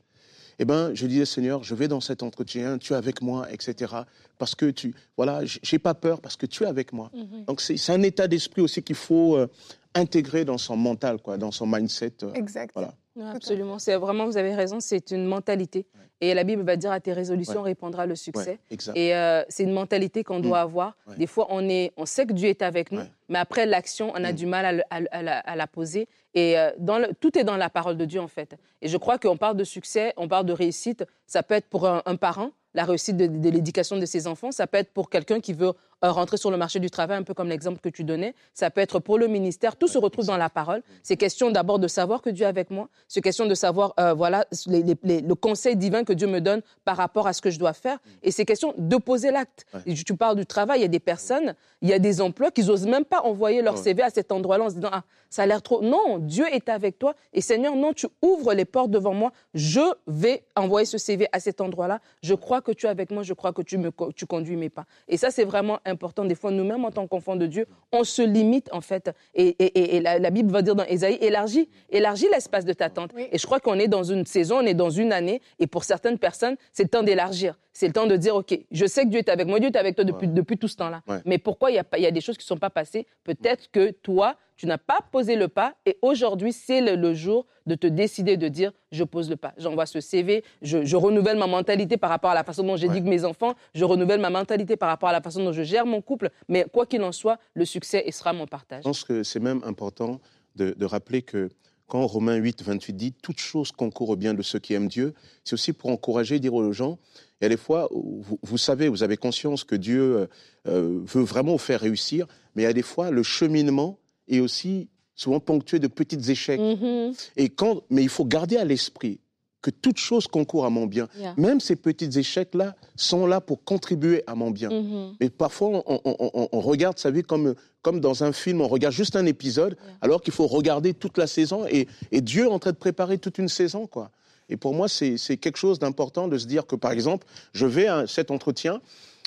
eh 0.60 0.66
ben, 0.66 0.94
je 0.94 1.08
disais, 1.08 1.26
Seigneur, 1.26 1.64
je 1.64 1.74
vais 1.76 1.88
dans 1.88 2.00
cet 2.00 2.22
entretien, 2.24 2.78
tu 2.78 2.94
es 2.94 2.96
avec 2.96 3.22
moi, 3.22 3.52
etc. 3.52 3.92
Parce 4.38 4.54
que 4.56 4.68
tu, 4.70 4.94
voilà, 5.18 5.42
j'ai 5.44 5.80
pas 5.80 5.96
peur 5.96 6.22
parce 6.22 6.38
que 6.38 6.46
tu 6.46 6.64
es 6.64 6.68
avec 6.68 6.94
moi. 6.94 7.10
Mhm. 7.14 7.46
Donc 7.48 7.60
c'est 7.60 7.90
un 7.92 8.02
état 8.04 8.28
d'esprit 8.28 8.62
aussi 8.62 8.84
qu'il 8.84 8.96
faut 8.96 9.36
euh, 9.36 9.48
intégrer 9.96 10.46
dans 10.46 10.60
son 10.60 10.78
mental, 10.78 11.18
quoi, 11.22 11.38
dans 11.38 11.52
son 11.52 11.66
mindset. 11.66 12.14
Exact. 12.36 12.72
voilà. 12.76 12.94
Absolument. 13.22 13.80
C'est 13.80 13.96
vraiment, 13.96 14.26
vous 14.26 14.38
avez 14.38 14.56
raison, 14.56 14.80
c'est 14.80 15.12
une 15.12 15.26
mentalité. 15.26 15.86
Et 16.22 16.34
la 16.34 16.44
Bible 16.44 16.64
va 16.64 16.78
dire 16.78 16.92
à 16.92 17.00
tes 17.00 17.12
résolutions 17.14 17.62
répondra 17.62 18.06
le 18.06 18.16
succès. 18.16 18.58
Ouais. 18.72 18.78
Et 18.96 19.14
euh, 19.16 19.44
c'est 19.50 19.64
une 19.64 19.74
mentalité 19.74 20.24
qu'on 20.24 20.40
doit 20.40 20.62
avoir. 20.62 20.96
Ouais. 21.08 21.18
Des 21.18 21.28
fois, 21.28 21.48
on, 21.50 21.68
est, 21.68 21.92
on 21.98 22.06
sait 22.06 22.26
que 22.26 22.32
Dieu 22.34 22.48
est 22.50 22.62
avec 22.62 22.92
nous, 22.92 23.02
mais 23.30 23.40
après 23.40 23.66
l'action, 23.66 24.12
on 24.16 24.24
a 24.24 24.32
Mm. 24.32 24.36
du 24.36 24.46
mal 24.46 24.66
à, 24.66 24.72
le- 24.72 24.84
à 24.90 25.00
le- 25.02 25.08
à 25.16 25.22
la, 25.22 25.40
à 25.40 25.56
la 25.56 25.68
poser. 25.68 26.08
Et 26.34 26.58
euh, 26.58 26.72
dans 26.78 26.98
le- 26.98 27.10
tout 27.20 27.38
est 27.38 27.44
dans 27.44 27.58
la 27.58 27.70
parole 27.70 27.98
de 27.98 28.06
Dieu, 28.06 28.22
en 28.22 28.28
fait. 28.30 28.56
Et 28.82 28.88
je 28.88 28.98
crois 28.98 29.18
qu'on 29.20 29.38
parle 29.38 29.58
de 29.58 29.64
succès, 29.66 30.14
on 30.18 30.28
parle 30.28 30.46
de 30.46 30.54
réussite. 30.54 31.04
Ça 31.28 31.44
peut 31.44 31.56
être 31.56 31.68
pour 31.68 31.86
un, 31.88 32.02
un 32.06 32.16
parent, 32.16 32.52
la 32.74 32.86
réussite 32.86 33.18
de, 33.18 33.28
de 33.28 33.50
l'éducation 33.50 33.98
de 33.98 34.06
ses 34.06 34.26
enfants. 34.26 34.52
Ça 34.52 34.66
peut 34.66 34.78
être 34.78 34.92
pour 34.94 35.10
quelqu'un 35.10 35.40
qui 35.42 35.52
veut 35.54 35.74
rentrer 36.12 36.38
sur 36.38 36.52
le 36.52 36.58
marché 36.58 36.80
du 36.80 36.90
travail, 36.90 37.18
un 37.18 37.24
peu 37.24 37.34
comme 37.34 37.50
l'exemple 37.50 37.80
que 37.80 37.90
tu 37.90 38.04
donnais. 38.04 38.34
Ça 38.54 38.70
peut 38.72 38.82
être 38.82 39.00
pour 39.00 39.18
le 39.18 39.28
ministère. 39.28 39.76
Tout 39.76 39.88
se 39.88 39.98
retrouve 39.98 40.26
dans 40.26 40.38
la 40.38 40.50
parole. 40.50 40.82
C'est 41.04 41.18
question 41.18 41.52
d'abord 41.52 41.78
de 41.80 41.88
savoir 41.88 42.22
que 42.22 42.30
Dieu 42.30 42.46
est 42.46 42.50
avec 42.50 42.72
moi. 42.72 42.90
C'est 43.08 43.22
question 43.22 43.46
de 43.46 43.56
savoir, 43.56 43.94
euh, 44.00 44.14
voilà, 44.14 44.46
les- 44.66 44.84
les- 44.84 44.98
les- 45.04 45.22
le 45.22 45.36
conseil 45.36 45.76
divin 45.76 46.04
que 46.04 46.14
Dieu 46.14 46.28
me 46.28 46.42
donne 46.42 46.62
par 46.86 46.98
rapport 46.98 47.28
à 47.28 47.34
ce 47.34 47.42
que 47.42 47.50
je 47.52 47.60
dois 47.60 47.74
faire. 47.74 48.00
Et 48.24 48.32
c'est 48.32 48.46
question 48.46 48.74
de 48.78 48.98
poser 48.98 49.32
l'acte. 49.32 49.66
Ouais. 49.86 49.94
Tu 49.94 50.16
parles 50.16 50.36
du 50.36 50.46
travail, 50.46 50.80
il 50.80 50.82
y 50.82 50.86
a 50.86 50.90
des 50.90 51.00
personnes, 51.00 51.56
il 51.82 51.90
y 51.90 51.94
a 51.94 52.00
des 52.00 52.22
emplois 52.22 52.50
qu'ils 52.52 52.66
n'osent 52.68 52.88
même 52.88 53.06
pas 53.06 53.22
envoyer 53.22 53.62
leur. 53.62 53.74
CV 53.84 54.02
à 54.02 54.10
cet 54.10 54.32
endroit-là 54.32 54.64
en 54.66 54.70
se 54.70 54.76
disant, 54.76 54.90
ah, 54.94 55.04
ça 55.30 55.44
a 55.44 55.46
l'air 55.46 55.62
trop. 55.62 55.82
Non, 55.82 56.18
Dieu 56.20 56.46
est 56.54 56.70
avec 56.70 56.98
toi. 57.00 57.16
Et 57.34 57.42
Seigneur, 57.42 57.76
non, 57.76 57.92
tu 57.92 58.08
ouvres 58.22 58.54
les 58.54 58.64
portes 58.66 58.92
devant 58.92 59.14
moi. 59.14 59.32
Je 59.54 59.82
vais 60.08 60.44
envoyer 60.56 60.86
ce 60.86 60.98
CV 60.98 61.28
à 61.34 61.40
cet 61.42 61.60
endroit-là. 61.60 62.00
Je 62.22 62.34
crois 62.34 62.62
que 62.62 62.72
tu 62.72 62.86
es 62.86 62.90
avec 62.90 63.12
moi. 63.12 63.24
Je 63.24 63.34
crois 63.34 63.52
que 63.52 63.62
tu, 63.62 63.78
me, 63.78 63.92
tu 64.16 64.26
conduis 64.26 64.56
mes 64.56 64.70
pas. 64.70 64.86
Et 65.10 65.18
ça, 65.18 65.32
c'est 65.32 65.44
vraiment 65.44 65.80
important. 65.94 66.26
Des 66.26 66.36
fois, 66.36 66.52
nous-mêmes, 66.52 66.84
en 66.84 66.92
tant 66.92 67.08
qu'enfants 67.08 67.38
de 67.38 67.46
Dieu, 67.48 67.66
on 67.94 68.04
se 68.04 68.22
limite, 68.22 68.68
en 68.74 68.82
fait. 68.82 69.10
Et, 69.34 69.56
et- 69.96 70.00
la, 70.02 70.20
la 70.20 70.30
Bible 70.30 70.52
va 70.52 70.62
dire 70.62 70.76
dans 70.76 70.84
Ésaïe, 70.86 71.18
élargis, 71.22 71.70
élargis 71.90 72.28
l'espace 72.32 72.66
de 72.66 72.74
ta 72.74 72.90
tente. 72.90 73.12
Oui. 73.16 73.28
Et 73.32 73.38
je 73.38 73.46
crois 73.46 73.60
qu'on 73.62 73.80
est 73.80 73.88
dans 73.88 74.04
une 74.04 74.26
saison, 74.26 74.58
on 74.58 74.66
est 74.66 74.74
dans 74.74 74.90
une 74.90 75.14
année. 75.14 75.42
Et 75.60 75.68
pour 75.68 75.84
certaines 75.86 76.20
personnes, 76.20 76.58
c'est 76.74 76.84
le 76.84 76.90
temps 76.90 77.04
d'élargir. 77.04 77.58
C'est 77.72 77.88
le 77.88 77.94
temps 77.94 78.06
de 78.08 78.16
dire, 78.18 78.36
OK, 78.36 78.54
je 78.72 78.86
sais 78.86 79.04
que 79.04 79.10
Dieu 79.10 79.20
est 79.20 79.30
avec 79.30 79.48
moi. 79.48 79.60
Dieu 79.60 79.70
est 79.70 79.78
avec 79.78 79.96
toi 79.96 80.04
depuis, 80.04 80.28
Ouais. 80.28 80.34
depuis 80.34 80.58
tout 80.58 80.68
ce 80.68 80.76
temps-là. 80.76 81.02
Ouais. 81.08 81.20
Mais 81.26 81.38
pourquoi 81.38 81.72
il 81.72 81.76
y, 81.76 81.80
a 81.80 81.84
pas- 81.84 81.98
il 81.98 82.04
y 82.04 82.08
a 82.08 82.12
des 82.12 82.22
choses 82.22 82.38
qui 82.38 82.44
ne 82.44 82.48
sont 82.48 82.58
pas 82.58 82.70
passées? 82.70 83.08
Peut-être 83.24 83.72
que 83.72 83.92
toi, 83.92 84.36
tu 84.58 84.66
n'as 84.68 84.78
pas 84.78 85.00
posé 85.12 85.36
le 85.36 85.48
pas. 85.48 85.76
Et 85.86 85.98
aujourd'hui, 86.02 86.54
c'est 86.54 86.82
le, 86.82 86.96
le 86.96 87.14
jour 87.14 87.46
de 87.66 87.76
te 87.76 87.88
décider 87.88 88.38
de 88.38 88.48
dire, 88.48 88.72
je 88.92 89.04
pose 89.04 89.30
le 89.30 89.36
pas. 89.36 89.54
J'envoie 89.58 89.86
ce 89.86 90.00
CV, 90.02 90.44
je, 90.62 90.84
je 90.86 90.96
renouvelle 90.96 91.38
ma 91.38 91.48
mentalité 91.48 91.98
par 91.98 92.10
rapport 92.10 92.30
à 92.32 92.36
la 92.36 92.44
façon 92.44 92.64
dont 92.64 92.74
Ouais. 92.74 92.78
j'éduque 92.78 93.04
mes 93.06 93.24
enfants, 93.26 93.54
je 93.74 93.86
renouvelle 93.86 94.20
ma 94.20 94.30
mentalité 94.30 94.76
par 94.76 94.90
rapport 94.90 95.10
à 95.10 95.14
la 95.14 95.22
façon 95.22 95.44
dont 95.44 95.52
je 95.54 95.64
gère 95.64 95.86
mon 95.86 96.02
couple. 96.02 96.30
Mais 96.50 96.66
quoi 96.72 96.86
qu'il 96.86 97.02
en 97.04 97.12
soit, 97.12 97.38
le 97.54 97.66
succès 97.66 98.04
sera 98.12 98.34
mon 98.34 98.48
partage. 98.48 98.80
Je 98.84 98.90
pense 98.90 99.04
que 99.04 99.24
c'est 99.24 99.40
même 99.40 99.62
important 99.64 100.20
de, 100.56 100.74
de 100.78 100.86
rappeler 100.86 101.22
que 101.22 101.50
quand 101.88 102.06
Romains 102.08 102.36
8, 102.38 102.64
28 102.64 102.94
dit 102.94 103.12
toute 103.14 103.40
chose 103.40 103.72
concourt 103.72 104.10
au 104.10 104.16
bien 104.16 104.34
de 104.34 104.42
ceux 104.42 104.58
qui 104.60 104.74
aiment 104.74 104.88
Dieu, 104.88 105.14
c'est 105.44 105.54
aussi 105.54 105.74
pour 105.74 105.90
encourager, 105.92 106.40
dire 106.40 106.54
aux 106.54 106.72
gens, 106.72 106.98
il 107.40 107.44
y 107.44 107.46
a 107.46 107.50
des 107.50 107.58
fois, 107.58 107.90
vous 107.92 108.58
savez, 108.58 108.88
vous 108.88 109.04
avez 109.04 109.18
conscience 109.18 109.64
que 109.64 109.76
Dieu 109.76 110.02
euh, 110.02 110.28
euh, 110.68 111.00
veut 111.04 111.24
vraiment 111.24 111.52
vous 111.52 111.58
faire 111.58 111.82
réussir, 111.82 112.26
mais 112.56 112.64
il 112.64 112.66
y 112.66 112.70
a 112.70 112.74
des 112.74 112.82
fois, 112.84 113.12
le 113.12 113.22
cheminement 113.22 114.00
est 114.28 114.40
aussi 114.40 114.90
souvent 115.16 115.40
ponctué 115.40 115.80
de 115.80 115.88
petits 115.88 116.32
échecs. 116.32 116.60
Mhm. 116.60 117.14
Et 117.38 117.50
quand, 117.50 117.84
mais 117.90 118.02
il 118.04 118.10
faut 118.10 118.26
garder 118.26 118.58
à 118.58 118.66
l'esprit 118.66 119.20
que 119.62 119.70
toute 119.70 119.98
chose 119.98 120.28
concourt 120.28 120.66
à 120.66 120.70
mon 120.70 120.88
bien. 120.88 121.08
Yeah. 121.18 121.36
Même 121.38 121.62
ces 121.62 121.78
petits 121.78 122.10
échecs-là 122.20 122.76
sont 122.98 123.26
là 123.26 123.40
pour 123.40 123.64
contribuer 123.64 124.22
à 124.28 124.36
mon 124.36 124.52
bien. 124.52 124.70
Mhm. 124.70 125.16
Mais 125.22 125.30
parfois, 125.30 125.70
on, 125.88 126.02
on- 126.04 126.16
on- 126.34 126.50
on 126.52 126.60
regarde 126.60 127.00
sa 127.00 127.12
vie 127.12 127.24
comme, 127.24 127.56
comme 127.82 128.02
dans 128.02 128.26
un 128.26 128.34
film, 128.34 128.60
on 128.60 128.68
regarde 128.68 128.94
juste 128.94 129.16
un 129.16 129.26
épisode, 129.26 129.78
Yeah. 129.82 129.98
alors 130.02 130.22
qu'il 130.22 130.34
faut 130.34 130.48
regarder 130.48 130.94
toute 130.94 131.18
la 131.18 131.28
saison. 131.28 131.66
Et, 131.68 131.88
et 132.12 132.20
Dieu 132.20 132.44
est 132.46 132.50
en 132.50 132.60
train 132.60 132.72
de 132.72 132.78
préparer 132.78 133.18
toute 133.20 133.38
une 133.38 133.48
saison. 133.48 133.88
Quoi. 133.88 134.12
Et 134.50 134.58
pour 134.58 134.74
moi, 134.74 134.90
c'est 134.90 135.16
c'est 135.18 135.38
quelque 135.38 135.58
chose 135.58 135.80
d'important 135.80 136.28
de 136.28 136.38
se 136.38 136.46
dire 136.46 136.66
que, 136.68 136.76
par 136.76 136.92
exemple, 136.92 137.26
je 137.54 137.66
vais 137.66 137.88
à 137.88 138.06
cet 138.06 138.32
entretien, 138.32 138.82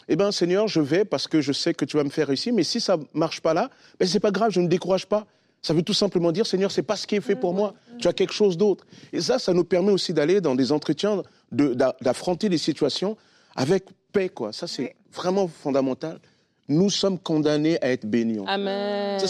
eh 0.09 0.17
bien, 0.17 0.31
Seigneur, 0.33 0.69
je 0.69 0.81
vais 0.81 1.05
parce 1.05 1.27
que 1.29 1.41
je 1.41 1.53
sais 1.53 1.75
que 1.75 1.85
tu 1.85 1.97
vas 1.97 2.05
me 2.05 2.11
faire 2.11 2.27
réussir, 2.29 2.53
mais 2.55 2.63
si 2.63 2.81
ça 2.81 2.97
ne 2.97 3.05
marche 3.15 3.41
pas 3.41 3.55
là, 3.55 3.71
ben, 3.99 4.07
c'est 4.07 4.21
pas 4.21 4.31
grave, 4.31 4.51
je 4.53 4.61
ne 4.61 4.69
décourage 4.69 5.07
pas. 5.07 5.27
Ça 5.63 5.75
veut 5.75 5.83
tout 5.83 5.95
simplement 5.95 6.31
dire, 6.31 6.47
Seigneur, 6.47 6.71
c'est 6.71 6.83
pas 6.83 6.95
ce 6.97 7.07
qui 7.07 7.17
est 7.17 7.21
fait 7.21 7.35
pour 7.35 7.53
moi. 7.55 7.75
Tu 7.99 8.07
as 8.07 8.13
quelque 8.13 8.33
chose 8.33 8.57
d'autre. 8.57 8.87
Et 9.13 9.21
ça, 9.21 9.39
ça 9.41 9.53
nous 9.53 9.65
permet 9.65 9.91
aussi 9.91 10.13
d'aller 10.13 10.41
dans 10.41 10.55
des 10.55 10.71
entretiens, 10.71 11.23
de- 11.51 11.75
d'affronter 12.01 12.49
les 12.49 12.59
situations 12.59 13.17
avec 13.57 13.85
paix, 14.13 14.29
quoi. 14.29 14.53
Ça, 14.53 14.67
c'est 14.69 14.83
Oui. 14.83 14.91
vraiment 15.13 15.49
fondamental. 15.49 16.21
Nous 16.69 16.91
sommes 16.91 17.19
condamnés 17.19 17.83
à 17.83 17.91
être 17.91 18.07
bénis. 18.07 18.39
en 18.39 18.47
Amen. 18.47 19.19
ça, 19.19 19.27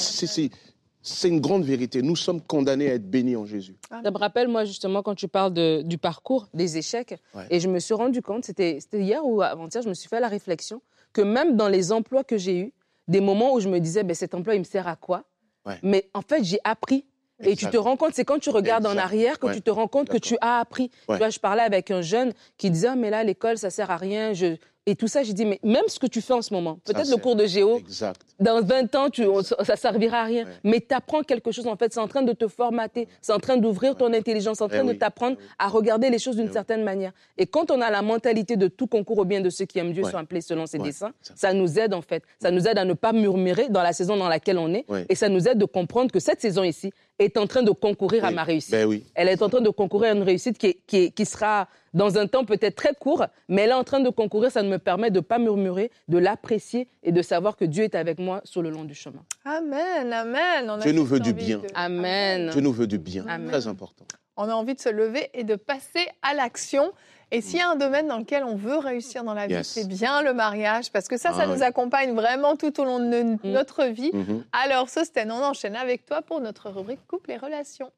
C'est 1.08 1.28
une 1.28 1.40
grande 1.40 1.64
vérité. 1.64 2.02
Nous 2.02 2.16
sommes 2.16 2.40
condamnés 2.40 2.90
à 2.90 2.94
être 2.94 3.08
bénis 3.08 3.36
en 3.36 3.46
Jésus. 3.46 3.76
Ça 3.88 4.10
me 4.10 4.18
rappelle, 4.18 4.48
moi, 4.48 4.64
justement, 4.64 5.02
quand 5.02 5.14
tu 5.14 5.28
parles 5.28 5.52
de- 5.52 5.82
du 5.84 5.98
parcours, 5.98 6.48
des 6.52 6.78
échecs. 6.78 7.14
Ouais. 7.34 7.46
Et 7.50 7.60
je 7.60 7.68
me 7.68 7.78
suis 7.78 7.94
rendu 7.94 8.22
compte, 8.22 8.44
c'était 8.44 8.78
hier 8.92 9.24
ou 9.24 9.40
avant-hier, 9.40 9.82
je 9.82 9.88
me 9.88 9.94
suis 9.94 10.08
fait 10.08 10.18
la 10.20 10.28
réflexion 10.28 10.82
que 11.12 11.22
même 11.22 11.56
dans 11.56 11.68
les 11.68 11.92
emplois 11.92 12.24
que 12.24 12.36
j'ai 12.36 12.58
eus, 12.58 12.72
des 13.08 13.20
moments 13.20 13.54
où 13.54 13.60
je 13.60 13.68
me 13.68 13.78
disais, 13.78 14.02
ben, 14.02 14.14
cet 14.14 14.34
emploi, 14.34 14.54
il 14.56 14.58
me 14.58 14.64
sert 14.64 14.88
à 14.88 14.96
quoi? 14.96 15.24
Ouais. 15.64 15.78
Mais 15.82 16.10
en 16.12 16.22
fait, 16.22 16.42
j'ai 16.42 16.58
appris. 16.64 17.04
Et 17.40 17.54
tu 17.54 17.66
te 17.66 17.76
rends 17.76 17.96
compte, 17.96 18.14
c'est 18.14 18.24
quand 18.24 18.38
tu 18.38 18.50
regardes 18.50 18.86
en 18.86 18.96
arrière 18.96 19.38
que 19.38 19.46
Ouais. 19.46 19.54
tu 19.54 19.60
te 19.62 19.70
rends 19.70 19.88
compte 19.88 20.08
que 20.08 20.16
tu 20.16 20.36
as 20.40 20.58
appris. 20.58 20.90
Ouais. 21.08 21.16
Tu 21.16 21.18
vois, 21.18 21.28
je 21.30 21.38
parlais 21.38 21.62
avec 21.62 21.90
un 21.90 22.00
jeune 22.00 22.32
qui 22.56 22.70
disait, 22.70 22.88
ah, 22.88 22.96
mais 22.96 23.10
là, 23.10 23.22
l'école, 23.22 23.58
ça 23.58 23.68
sert 23.70 23.90
à 23.90 23.96
rien. 23.98 24.32
Je... 24.32 24.56
Et 24.88 24.94
tout 24.94 25.08
ça, 25.08 25.24
j'ai 25.24 25.32
dit, 25.32 25.44
mais 25.44 25.58
même 25.64 25.82
ce 25.88 25.98
que 25.98 26.06
tu 26.06 26.20
fais 26.20 26.32
en 26.32 26.42
ce 26.42 26.54
moment, 26.54 26.78
peut-être 26.84 27.10
le 27.10 27.16
cours 27.16 27.34
de 27.34 27.44
géo, 27.44 27.78
Exact. 27.78 28.20
dans 28.38 28.62
20 28.62 28.94
ans, 28.94 29.10
tu, 29.10 29.26
on- 29.26 29.42
ça 29.42 29.74
servira 29.74 30.18
à 30.20 30.24
rien. 30.24 30.44
Ouais. 30.44 30.50
Mais 30.62 30.80
tu 30.80 30.94
apprends 30.94 31.22
quelque 31.22 31.50
chose, 31.50 31.66
en 31.66 31.74
fait. 31.76 31.92
C'est 31.92 31.98
en 31.98 32.06
train 32.06 32.22
de 32.22 32.32
te 32.32 32.46
formater. 32.46 33.08
C'est 33.20 33.32
en 33.32 33.40
train 33.40 33.56
d'ouvrir 33.56 33.96
ton 33.96 34.12
intelligence, 34.12 34.60
en 34.60 34.66
Eh 34.68 34.70
train 34.70 34.84
de 34.84 34.90
oui. 34.92 34.98
t'apprendre 34.98 35.36
Eh 35.40 35.42
oui. 35.42 35.48
à 35.58 35.66
regarder 35.68 36.08
les 36.08 36.20
choses 36.20 36.36
d'une 36.36 36.44
Eh 36.44 36.48
oui. 36.48 36.52
certaine 36.54 36.84
manière. 36.84 37.10
Et 37.36 37.46
quand 37.46 37.72
on 37.72 37.80
a 37.80 37.90
la 37.90 38.00
mentalité 38.02 38.56
de 38.56 38.68
tout 38.68 38.86
concours 38.86 39.18
au 39.18 39.24
bien 39.24 39.40
de 39.40 39.50
ceux 39.50 39.64
qui 39.64 39.80
aiment 39.80 39.92
Dieu 39.92 40.04
Ouais. 40.04 40.10
sont 40.12 40.18
appelés 40.18 40.40
selon 40.40 40.66
ses 40.66 40.78
Ouais. 40.78 40.84
desseins, 40.84 41.12
Ça. 41.34 41.52
nous 41.52 41.78
aide, 41.80 41.92
en 41.92 42.02
fait. 42.02 42.22
Ça 42.40 42.52
nous 42.52 42.68
aide 42.68 42.78
à 42.78 42.84
ne 42.84 42.92
pas 42.94 43.12
murmurer 43.12 43.68
dans 43.68 43.82
la 43.82 43.92
saison 43.92 44.16
dans 44.16 44.28
laquelle 44.28 44.58
on 44.58 44.72
est. 44.72 44.84
Et 45.08 45.16
ça 45.16 45.28
nous 45.28 45.48
aide 45.48 45.58
de 45.58 45.64
comprendre 45.64 46.12
que 46.12 46.20
cette 46.20 46.40
saison 46.40 46.62
ici 46.62 46.92
est 47.18 47.36
en 47.36 47.46
train 47.46 47.62
de 47.62 47.70
concourir 47.70 48.24
à 48.24 48.30
ma 48.30 48.44
réussite. 48.44 48.72
Ben 48.72 48.86
oui. 48.86 49.04
Elle 49.14 49.28
est 49.28 49.42
en 49.42 49.48
train 49.48 49.60
de 49.60 49.70
concourir 49.70 50.12
à 50.12 50.14
une 50.14 50.22
réussite 50.22 50.58
qui, 50.58 51.10
qui, 51.12 51.24
sera 51.26 51.68
dans 51.94 52.18
un 52.18 52.26
temps 52.26 52.44
peut-être 52.44 52.76
très 52.76 52.94
court, 52.94 53.24
mais 53.48 53.62
elle 53.62 53.70
est 53.70 53.74
en 53.74 53.84
train 53.84 54.00
de 54.00 54.10
concourir. 54.10 54.50
Ça 54.50 54.62
me 54.62 54.78
permet 54.78 55.10
de 55.10 55.16
ne 55.16 55.20
pas 55.20 55.38
murmurer, 55.38 55.90
de 56.08 56.18
l'apprécier 56.18 56.88
et 57.02 57.12
de 57.12 57.22
savoir 57.22 57.56
que 57.56 57.64
Dieu 57.64 57.84
est 57.84 57.94
avec 57.94 58.18
moi 58.18 58.40
sur 58.44 58.62
le 58.62 58.70
long 58.70 58.84
du 58.84 58.94
chemin. 58.94 59.24
Amen, 59.44 60.12
amen. 60.12 60.66
On 60.68 60.74
a 60.74 60.78
Dieu 60.78 60.92
nous 60.92 61.04
veut 61.04 61.20
du 61.20 61.32
bien. 61.32 61.58
de- 61.58 61.66
Amen. 61.74 62.50
Dieu 62.50 62.60
nous 62.60 62.72
veut 62.72 62.86
du 62.86 62.98
bien. 62.98 63.24
Amen. 63.28 63.48
Très 63.48 63.66
important. 63.66 64.04
On 64.36 64.48
a 64.50 64.52
envie 64.54 64.74
de 64.74 64.80
se 64.80 64.90
lever 64.90 65.30
et 65.32 65.44
de 65.44 65.54
passer 65.56 66.06
à 66.22 66.34
l'action. 66.34 66.92
Et 67.32 67.40
s'il 67.40 67.58
y 67.58 67.60
a 67.62 67.68
un 67.70 67.74
domaine 67.76 68.06
dans 68.06 68.18
lequel 68.18 68.44
on 68.44 68.54
veut 68.54 68.78
réussir 68.78 69.24
dans 69.24 69.34
la 69.34 69.48
vie, 69.48 69.54
Yes. 69.54 69.66
c'est 69.66 69.88
bien 69.88 70.22
le 70.22 70.32
mariage, 70.32 70.92
parce 70.92 71.08
que 71.08 71.16
ça, 71.18 71.32
ça 71.32 71.40
Ah 71.42 71.46
nous 71.48 71.54
oui. 71.56 71.62
accompagne 71.62 72.14
vraiment 72.14 72.54
tout 72.54 72.80
au 72.80 72.84
long 72.84 73.00
de 73.00 73.04
no- 73.22 73.38
notre 73.42 73.84
vie. 73.86 74.10
Mhm. 74.12 74.44
Alors, 74.52 74.88
Sosten, 74.88 75.32
on 75.32 75.42
enchaîne 75.42 75.74
avec 75.74 76.06
toi 76.06 76.22
pour 76.22 76.40
notre 76.40 76.70
rubrique 76.70 77.04
couple 77.08 77.32
et 77.32 77.36
relations. 77.36 77.90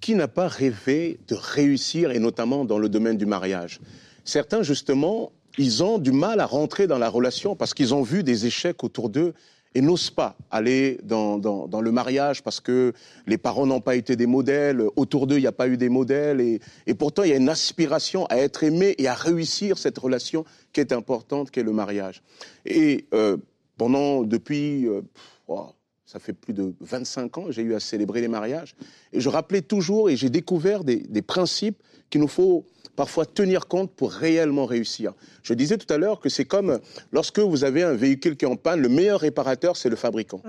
Qui 0.00 0.14
n'a 0.16 0.26
pas 0.28 0.48
rêvé 0.48 1.20
de 1.28 1.34
réussir, 1.36 2.10
et 2.10 2.18
notamment 2.18 2.64
dans 2.64 2.78
le 2.78 2.88
domaine 2.88 3.16
du 3.16 3.26
mariage? 3.26 3.80
Certains, 4.24 4.62
justement, 4.62 5.30
ils 5.58 5.82
ont 5.84 5.98
du 5.98 6.10
mal 6.12 6.40
à 6.40 6.46
rentrer 6.46 6.86
dans 6.86 6.98
la 6.98 7.08
relation 7.08 7.54
parce 7.54 7.72
qu'ils 7.74 7.94
ont 7.94 8.02
vu 8.02 8.24
des 8.24 8.46
échecs 8.46 8.82
autour 8.82 9.10
d'eux 9.10 9.32
et 9.74 9.80
n'osent 9.80 10.10
pas 10.10 10.36
aller 10.50 10.98
dans, 11.02 11.38
dans- 11.38 11.80
le 11.80 11.92
mariage 11.92 12.42
parce 12.42 12.60
que 12.60 12.92
les 13.26 13.38
parents 13.38 13.66
n'ont 13.66 13.80
pas 13.80 13.96
été 13.96 14.16
des 14.16 14.26
modèles, 14.26 14.82
autour 14.96 15.26
d'eux, 15.26 15.36
il 15.38 15.40
n'y 15.40 15.46
a 15.46 15.52
pas 15.52 15.68
eu 15.68 15.76
des 15.76 15.88
modèles. 15.88 16.40
Et, 16.40 16.60
et 16.86 16.94
pourtant, 16.94 17.22
il 17.22 17.30
y 17.30 17.32
a 17.32 17.36
une 17.36 17.48
aspiration 17.48 18.26
à 18.26 18.36
être 18.36 18.62
aimé 18.64 18.94
et 18.98 19.08
à 19.08 19.14
réussir 19.14 19.78
cette 19.78 19.98
relation 19.98 20.44
qui 20.72 20.80
est 20.80 20.92
importante, 20.92 21.50
qui 21.50 21.60
est 21.60 21.64
le 21.64 21.72
mariage. 21.72 22.22
Et 22.66 23.06
euh, 23.14 23.36
pendant, 23.76 24.22
depuis, 24.22 24.86
euh, 24.86 25.00
oh, 25.48 25.66
ça 26.04 26.18
fait 26.18 26.34
plus 26.34 26.52
de 26.52 26.74
25 26.80 27.38
ans, 27.38 27.44
j'ai 27.48 27.62
eu 27.62 27.74
à 27.74 27.80
célébrer 27.80 28.20
les 28.20 28.28
mariages. 28.28 28.74
Et 29.12 29.20
je 29.20 29.28
rappelais 29.28 29.62
toujours, 29.62 30.10
et 30.10 30.16
j'ai 30.16 30.28
découvert 30.30 30.84
des, 30.84 30.96
des 30.96 31.22
principes 31.22 31.82
qu'il 32.12 32.20
nous 32.20 32.28
faut 32.28 32.66
parfois 32.94 33.24
tenir 33.24 33.66
compte 33.66 33.90
pour 33.90 34.12
réellement 34.12 34.66
réussir. 34.66 35.14
Je 35.42 35.54
disais 35.54 35.78
tout 35.78 35.92
à 35.92 35.96
l'heure 35.96 36.20
que 36.20 36.28
c'est 36.28 36.44
comme 36.44 36.78
lorsque 37.10 37.38
vous 37.38 37.64
avez 37.64 37.82
un 37.82 37.94
véhicule 37.94 38.36
qui 38.36 38.44
est 38.44 38.48
en 38.48 38.56
panne, 38.56 38.80
le 38.80 38.90
meilleur 38.90 39.20
réparateur, 39.20 39.76
c'est 39.78 39.88
le 39.88 39.96
fabricant. 39.96 40.42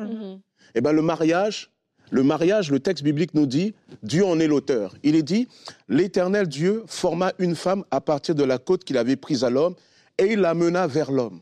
Eh 0.75 0.81
bien, 0.81 0.91
le 0.91 1.01
mariage, 1.01 1.71
le 2.11 2.21
mariage, 2.21 2.69
le 2.69 2.81
texte 2.81 3.03
biblique 3.03 3.33
nous 3.33 3.45
dit, 3.45 3.73
Dieu 4.03 4.25
en 4.25 4.39
est 4.41 4.47
l'auteur. 4.47 4.93
Il 5.03 5.15
est 5.15 5.23
dit, 5.23 5.47
l'Éternel 5.87 6.47
Dieu 6.47 6.83
forma 6.85 7.31
une 7.39 7.55
femme 7.55 7.85
à 7.91 8.01
partir 8.01 8.35
de 8.35 8.43
la 8.43 8.57
côte 8.57 8.83
qu'il 8.83 8.97
avait 8.97 9.15
prise 9.15 9.45
à 9.45 9.49
l'homme 9.49 9.75
et 10.17 10.33
il 10.33 10.39
la 10.39 10.53
mena 10.53 10.85
vers 10.85 11.11
l'homme. 11.11 11.39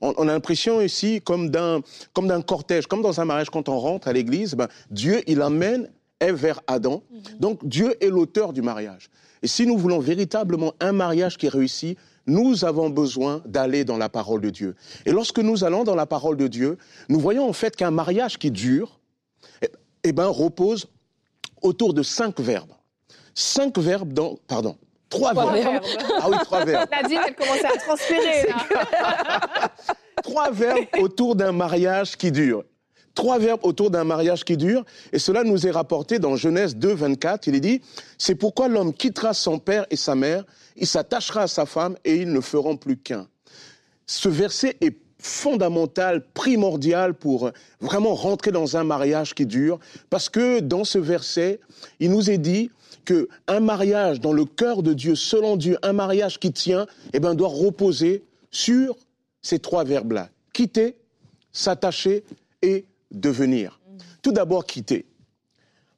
on, 0.00 0.14
on 0.16 0.28
a 0.28 0.32
l'impression 0.32 0.80
ici 0.80 1.20
comme 1.20 1.50
d'un 1.50 1.82
comme 2.12 2.28
d'un 2.28 2.42
cortège, 2.42 2.86
comme 2.86 3.02
dans 3.02 3.20
un 3.20 3.24
mariage 3.24 3.50
quand 3.50 3.68
on 3.68 3.78
rentre 3.78 4.06
à 4.06 4.12
l'église, 4.12 4.54
ben, 4.54 4.68
Dieu 4.90 5.20
il 5.26 5.42
amène 5.42 5.90
Ève 6.20 6.36
vers 6.36 6.60
Adam. 6.66 7.02
Donc 7.38 7.66
Dieu 7.66 7.94
est 8.02 8.08
l'auteur 8.08 8.52
du 8.52 8.62
mariage. 8.62 9.10
Et 9.42 9.46
si 9.46 9.66
nous 9.66 9.76
voulons 9.78 9.98
véritablement 10.00 10.72
un 10.80 10.92
mariage 10.92 11.36
qui 11.36 11.48
réussit, 11.48 11.98
nous 12.26 12.64
avons 12.64 12.90
besoin 12.90 13.40
d'aller 13.46 13.84
dans 13.84 13.96
la 13.96 14.08
parole 14.08 14.40
de 14.40 14.50
Dieu. 14.50 14.74
Et 15.06 15.12
lorsque 15.12 15.38
nous 15.38 15.64
allons 15.64 15.84
dans 15.84 15.94
la 15.94 16.06
parole 16.06 16.36
de 16.36 16.46
Dieu, 16.46 16.76
nous 17.08 17.18
voyons 17.20 17.48
en 17.48 17.52
fait 17.52 17.74
qu'un 17.74 17.90
mariage 17.90 18.38
qui 18.38 18.50
dure, 18.50 19.00
eh, 19.62 19.68
eh 20.04 20.12
ben, 20.12 20.26
repose 20.26 20.86
autour 21.62 21.94
de 21.94 22.02
cinq 22.02 22.38
verbes. 22.40 22.72
Cinq 23.34 23.78
verbes 23.78 24.12
dans, 24.12 24.36
pardon, 24.46 24.76
trois 25.08 25.32
Trois 25.32 25.52
verbes. 25.52 25.82
verbes. 25.82 25.84
Ah 26.20 26.26
oui, 26.28 26.36
trois 26.44 26.64
verbes. 26.64 26.88
Nadine, 26.90 27.20
elle 27.26 27.34
commençait 27.34 27.66
à 27.66 27.78
transpirer. 27.78 28.48
là. 28.48 29.72
Trois 30.22 30.50
verbes 30.50 30.84
autour 31.00 31.36
d'un 31.36 31.52
mariage 31.52 32.16
qui 32.16 32.30
dure. 32.32 32.64
Trois 33.18 33.40
verbes 33.40 33.58
autour 33.64 33.90
d'un 33.90 34.04
mariage 34.04 34.44
qui 34.44 34.56
dure. 34.56 34.84
Et 35.12 35.18
cela 35.18 35.42
nous 35.42 35.66
est 35.66 35.72
rapporté 35.72 36.20
dans 36.20 36.36
Genèse 36.36 36.76
2, 36.76 36.94
24. 36.94 37.48
Il 37.48 37.56
est 37.56 37.60
dit, 37.60 37.80
c'est 38.16 38.36
pourquoi 38.36 38.68
l'homme 38.68 38.94
quittera 38.94 39.34
son 39.34 39.58
père 39.58 39.86
et 39.90 39.96
sa 39.96 40.14
mère, 40.14 40.44
il 40.76 40.86
s'attachera 40.86 41.42
à 41.42 41.46
sa 41.48 41.66
femme 41.66 41.96
et 42.04 42.14
ils 42.14 42.32
ne 42.32 42.40
feront 42.40 42.76
plus 42.76 42.96
qu'un. 42.96 43.26
Ce 44.06 44.28
verset 44.28 44.76
est 44.80 44.96
fondamental, 45.18 46.24
primordial 46.32 47.12
pour 47.12 47.50
vraiment 47.80 48.14
rentrer 48.14 48.52
dans 48.52 48.76
un 48.76 48.84
mariage 48.84 49.34
qui 49.34 49.46
dure, 49.46 49.80
parce 50.10 50.28
que 50.28 50.60
dans 50.60 50.84
ce 50.84 50.98
verset, 50.98 51.58
il 51.98 52.12
nous 52.12 52.30
est 52.30 52.38
dit 52.38 52.70
que 53.04 53.28
un 53.48 53.58
mariage 53.58 54.20
dans 54.20 54.32
le 54.32 54.44
cœur 54.44 54.84
de 54.84 54.92
Dieu, 54.92 55.16
selon 55.16 55.56
Dieu, 55.56 55.76
un 55.82 55.92
mariage 55.92 56.38
qui 56.38 56.52
tient, 56.52 56.86
eh 57.12 57.18
ben, 57.18 57.34
doit 57.34 57.48
reposer 57.48 58.22
sur 58.52 58.94
ces 59.42 59.58
trois 59.58 59.82
verbes-là 59.82 60.28
quitter, 60.52 60.94
s'attacher 61.50 62.22
et 62.62 62.84
devenir. 63.10 63.80
Tout 64.22 64.32
d'abord, 64.32 64.64
quitter. 64.66 65.06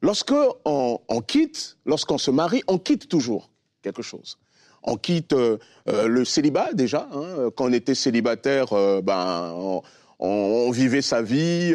Lorsque 0.01 0.33
on, 0.65 0.99
on 1.07 1.21
quitte, 1.21 1.77
lorsqu'on 1.85 2.17
se 2.17 2.31
marie, 2.31 2.63
on 2.67 2.77
quitte 2.77 3.07
toujours 3.07 3.49
quelque 3.81 4.01
chose. 4.01 4.37
On 4.83 4.95
quitte 4.95 5.33
euh, 5.33 5.57
euh, 5.89 6.07
le 6.07 6.25
célibat 6.25 6.73
déjà. 6.73 7.07
hein. 7.13 7.49
Quand 7.55 7.65
on 7.65 7.73
était 7.73 7.93
célibataire, 7.93 8.73
euh, 8.73 9.01
ben, 9.01 9.51
on, 9.55 9.81
on- 10.19 10.27
on 10.67 10.71
vivait 10.71 11.01
sa 11.03 11.21
vie, 11.21 11.73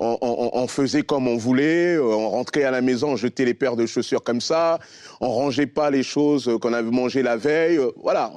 on, 0.00 0.66
faisait 0.68 1.02
comme 1.02 1.28
on 1.28 1.36
voulait, 1.36 1.96
on 1.98 2.30
rentrait 2.30 2.64
à 2.64 2.70
la 2.72 2.80
maison, 2.80 3.10
on 3.12 3.16
jetait 3.16 3.44
les 3.44 3.54
paires 3.54 3.76
de 3.76 3.86
chaussures 3.86 4.22
comme 4.24 4.40
ça, 4.40 4.78
on 5.20 5.28
rangeait 5.28 5.66
pas 5.66 5.90
les 5.90 6.02
choses 6.02 6.50
qu'on 6.60 6.72
avait 6.72 6.90
mangées 6.90 7.22
la 7.22 7.36
veille. 7.36 7.78
Voilà. 7.96 8.32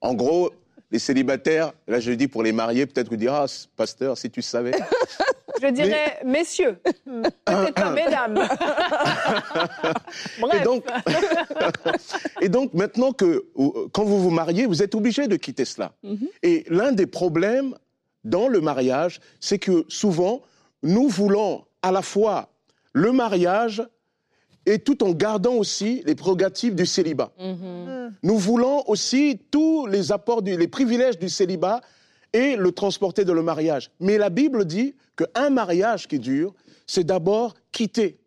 En 0.00 0.14
gros, 0.14 0.50
les 0.90 0.98
célibataires, 0.98 1.72
là 1.86 2.00
je 2.00 2.10
dis 2.12 2.26
pour 2.28 2.42
les 2.42 2.52
mariés, 2.52 2.86
peut-être 2.86 3.08
vous 3.10 3.16
dire, 3.16 3.34
ah, 3.34 3.46
pasteur, 3.76 4.16
si 4.18 4.30
tu 4.30 4.42
savais. 4.42 4.72
Je 5.60 5.68
dirais 5.68 6.18
messieurs, 6.24 6.78
peut-être 7.44 7.74
pas 7.74 7.90
mesdames. 7.90 8.38
Et 10.38 10.40
Bref, 10.40 10.62
donc, 10.62 10.84
et 12.40 12.48
donc 12.48 12.74
maintenant 12.74 13.12
que 13.12 13.44
quand 13.92 14.04
vous 14.04 14.20
vous 14.22 14.30
mariez, 14.30 14.66
vous 14.66 14.82
êtes 14.82 14.94
obligé 14.94 15.26
de 15.28 15.36
quitter 15.36 15.64
cela. 15.64 15.92
Et 16.42 16.64
l'un 16.68 16.92
des 16.92 17.06
problèmes 17.06 17.74
dans 18.24 18.48
le 18.48 18.60
mariage, 18.60 19.20
c'est 19.40 19.58
que 19.58 19.84
souvent, 19.88 20.42
nous 20.82 21.08
voulons 21.08 21.64
à 21.82 21.92
la 21.92 22.02
fois 22.02 22.48
le 22.92 23.12
mariage 23.12 23.82
et 24.66 24.78
tout 24.78 25.02
en 25.02 25.12
gardant 25.12 25.54
aussi 25.54 26.02
les 26.04 26.14
prérogatives 26.14 26.74
du 26.74 26.84
célibat. 26.86 27.32
Nous 28.22 28.36
voulons 28.38 28.84
aussi 28.88 29.40
tous 29.50 29.86
les 29.86 30.12
apports, 30.12 30.42
du- 30.42 30.56
les 30.56 30.68
privilèges 30.68 31.18
du 31.18 31.28
célibat 31.28 31.80
et 32.32 32.56
le 32.56 32.72
transporter 32.72 33.24
dans 33.24 33.34
le 33.34 33.42
mariage. 33.42 33.90
Mais 34.00 34.18
la 34.18 34.30
Bible 34.30 34.64
dit 34.64 34.94
qu'un 35.16 35.50
mariage 35.50 36.08
qui 36.08 36.18
dure, 36.18 36.54
c'est 36.86 37.04
d'abord 37.04 37.54
quitter. 37.72 38.18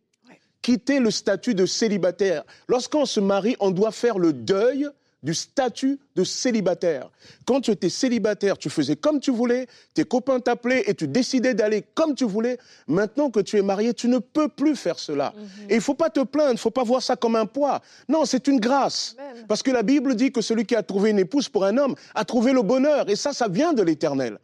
Quitter 0.62 1.00
le 1.00 1.12
statut 1.12 1.56
de 1.56 1.66
célibataire. 1.66 2.44
Lorsqu'on 2.68 3.06
se 3.06 3.20
marie, 3.20 3.56
on 3.60 3.72
doit 3.72 3.92
faire 3.92 4.20
le 4.20 4.34
deuil 4.34 4.88
du 5.24 5.34
statut 5.34 6.00
de 6.16 6.24
célibataire. 6.24 7.10
Quand 7.46 7.62
tu 7.62 7.72
étais 7.72 7.90
célibataire, 7.90 8.58
tu 8.58 8.70
faisais 8.70 8.96
comme 8.96 9.20
tu 9.20 9.32
voulais, 9.32 9.68
tes 9.94 10.04
copains 10.04 10.40
t'appelaient 10.40 10.84
et 10.88 10.96
tu 10.96 11.08
décidais 11.08 11.54
d'aller 11.54 11.84
comme 11.94 12.16
tu 12.16 12.26
voulais. 12.26 12.58
Maintenant 12.88 13.30
que 13.30 13.40
tu 13.40 13.58
es 13.58 13.62
marié, 13.62 13.94
tu 13.94 14.08
ne 14.08 14.18
peux 14.18 14.48
plus 14.48 14.76
faire 14.76 15.00
cela. 15.00 15.34
Et 15.70 15.76
il 15.76 15.82
faut 15.82 15.94
pas 15.94 16.10
te 16.10 16.22
plaindre, 16.22 16.54
il 16.54 16.58
faut 16.58 16.72
pas 16.72 16.84
voir 16.84 17.02
ça 17.02 17.16
comme 17.16 17.36
un 17.36 17.46
poids. 17.46 17.82
Non, 18.10 18.26
c'est 18.26 18.48
une 18.48 18.60
grâce. 18.60 19.16
Amen. 19.18 19.46
Parce 19.48 19.62
que 19.64 19.72
la 19.72 19.84
Bible 19.84 20.16
dit 20.16 20.32
que 20.32 20.42
celui 20.42 20.66
qui 20.66 20.76
a 20.76 20.84
trouvé 20.84 21.12
une 21.12 21.20
épouse 21.20 21.50
pour 21.50 21.66
un 21.66 21.78
homme 21.78 21.96
a 22.16 22.26
trouvé 22.26 22.52
le 22.52 22.64
bonheur. 22.64 23.10
Et 23.10 23.16
ça, 23.16 23.34
ça 23.34 23.48
vient 23.48 23.74
de 23.74 23.84
l'éternel. 23.84 24.40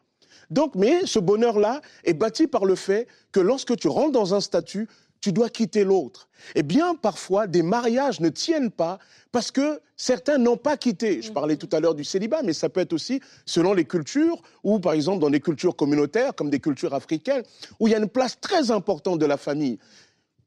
Donc, 0.49 0.75
mais 0.75 1.05
ce 1.05 1.19
bonheur-là 1.19 1.81
est 2.05 2.13
bâti 2.13 2.47
par 2.47 2.65
le 2.65 2.75
fait 2.75 3.07
que 3.31 3.39
lorsque 3.39 3.75
tu 3.75 3.87
rentres 3.87 4.13
dans 4.13 4.33
un 4.33 4.39
statut, 4.39 4.87
tu 5.21 5.31
dois 5.31 5.49
quitter 5.49 5.83
l'autre. 5.83 6.29
Et 6.55 6.63
bien, 6.63 6.95
parfois, 6.95 7.47
des 7.47 7.63
mariages 7.63 8.19
ne 8.19 8.29
tiennent 8.29 8.71
pas 8.71 8.99
parce 9.31 9.51
que 9.51 9.81
certains 9.95 10.37
n'ont 10.37 10.57
pas 10.57 10.77
quitté. 10.77 11.21
Je 11.21 11.31
parlais 11.31 11.57
tout 11.57 11.69
à 11.71 11.79
l'heure 11.79 11.95
du 11.95 12.03
célibat, 12.03 12.43
mais 12.43 12.53
ça 12.53 12.69
peut 12.69 12.79
être 12.79 12.93
aussi 12.93 13.19
selon 13.45 13.73
les 13.73 13.85
cultures, 13.85 14.41
ou 14.63 14.79
par 14.79 14.93
exemple 14.93 15.19
dans 15.19 15.29
des 15.29 15.41
cultures 15.41 15.75
communautaires, 15.75 16.33
comme 16.35 16.49
des 16.49 16.59
cultures 16.59 16.93
africaines, 16.93 17.43
où 17.79 17.87
il 17.87 17.91
y 17.91 17.95
a 17.95 17.99
une 17.99 18.09
place 18.09 18.39
très 18.39 18.71
importante 18.71 19.19
de 19.19 19.25
la 19.25 19.37
famille. 19.37 19.79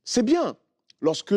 C'est 0.04 0.22
bien 0.22 0.56
lorsque, 1.00 1.34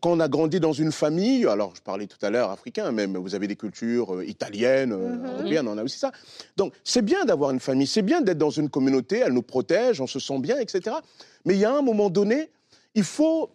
quand 0.00 0.12
on 0.12 0.20
a 0.20 0.28
grandi 0.28 0.60
dans 0.60 0.72
une 0.72 0.92
famille, 0.92 1.46
alors 1.46 1.74
je 1.76 1.82
parlais 1.82 2.06
tout 2.06 2.18
à 2.22 2.30
l'heure 2.30 2.50
africain, 2.50 2.90
même 2.92 3.16
vous 3.16 3.34
avez 3.34 3.46
des 3.46 3.56
cultures 3.56 4.14
euh, 4.14 4.24
italiennes, 4.24 4.92
euh, 4.92 5.38
européennes, 5.38 5.68
on 5.68 5.76
a 5.78 5.82
aussi 5.82 5.98
ça. 5.98 6.12
Donc 6.56 6.72
c'est 6.84 7.02
bien 7.02 7.24
d'avoir 7.24 7.50
une 7.50 7.60
famille, 7.60 7.86
c'est 7.86 8.02
bien 8.02 8.20
d'être 8.20 8.38
dans 8.38 8.50
une 8.50 8.70
communauté, 8.70 9.18
elle 9.18 9.32
nous 9.32 9.42
protège, 9.42 10.00
on 10.00 10.06
se 10.06 10.18
sent 10.18 10.38
bien, 10.38 10.58
etc. 10.58 10.96
Mais 11.44 11.54
il 11.54 11.60
y 11.60 11.64
a 11.64 11.74
un 11.74 11.82
moment 11.82 12.10
donné, 12.10 12.50
il 12.94 13.04
faut, 13.04 13.50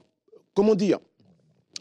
comment 0.54 0.76
dire, 0.76 1.00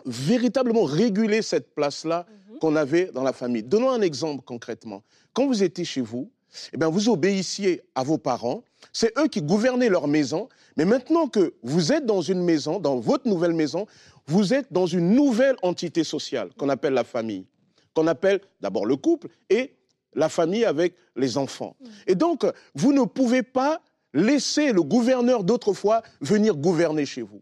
véritablement 0.06 0.84
réguler 0.84 1.42
cette 1.42 1.74
place-là 1.74 2.26
qu'on 2.60 2.76
avait 2.76 3.06
dans 3.06 3.22
la 3.22 3.32
famille. 3.32 3.62
Donnons 3.62 3.90
un 3.90 4.02
exemple 4.02 4.42
concrètement. 4.44 5.02
Quand 5.32 5.46
vous 5.46 5.62
étiez 5.62 5.84
chez 5.84 6.00
vous, 6.00 6.30
eh 6.72 6.76
bien, 6.76 6.88
vous 6.88 7.08
obéissiez 7.08 7.82
à 7.94 8.02
vos 8.02 8.18
parents. 8.18 8.62
C'est 8.92 9.16
eux 9.18 9.28
qui 9.28 9.42
gouvernaient 9.42 9.88
leur 9.88 10.06
maison. 10.06 10.48
Mais 10.76 10.84
maintenant 10.84 11.26
que 11.26 11.54
vous 11.62 11.92
êtes 11.92 12.06
dans 12.06 12.20
une 12.20 12.42
maison, 12.42 12.78
dans 12.78 12.98
votre 12.98 13.28
nouvelle 13.28 13.54
maison, 13.54 13.86
vous 14.26 14.54
êtes 14.54 14.72
dans 14.72 14.86
une 14.86 15.10
nouvelle 15.14 15.56
entité 15.62 16.04
sociale 16.04 16.50
qu'on 16.56 16.68
appelle 16.68 16.94
la 16.94 17.04
famille, 17.04 17.46
qu'on 17.92 18.06
appelle 18.06 18.40
d'abord 18.60 18.86
le 18.86 18.96
couple 18.96 19.28
et 19.50 19.74
la 20.14 20.28
famille 20.28 20.64
avec 20.64 20.94
les 21.16 21.36
enfants. 21.36 21.76
Et 22.06 22.14
donc, 22.14 22.46
vous 22.74 22.92
ne 22.92 23.04
pouvez 23.04 23.42
pas 23.42 23.80
laisser 24.14 24.72
le 24.72 24.82
gouverneur 24.82 25.44
d'autrefois 25.44 26.02
venir 26.20 26.56
gouverner 26.56 27.04
chez 27.04 27.22
vous. 27.22 27.38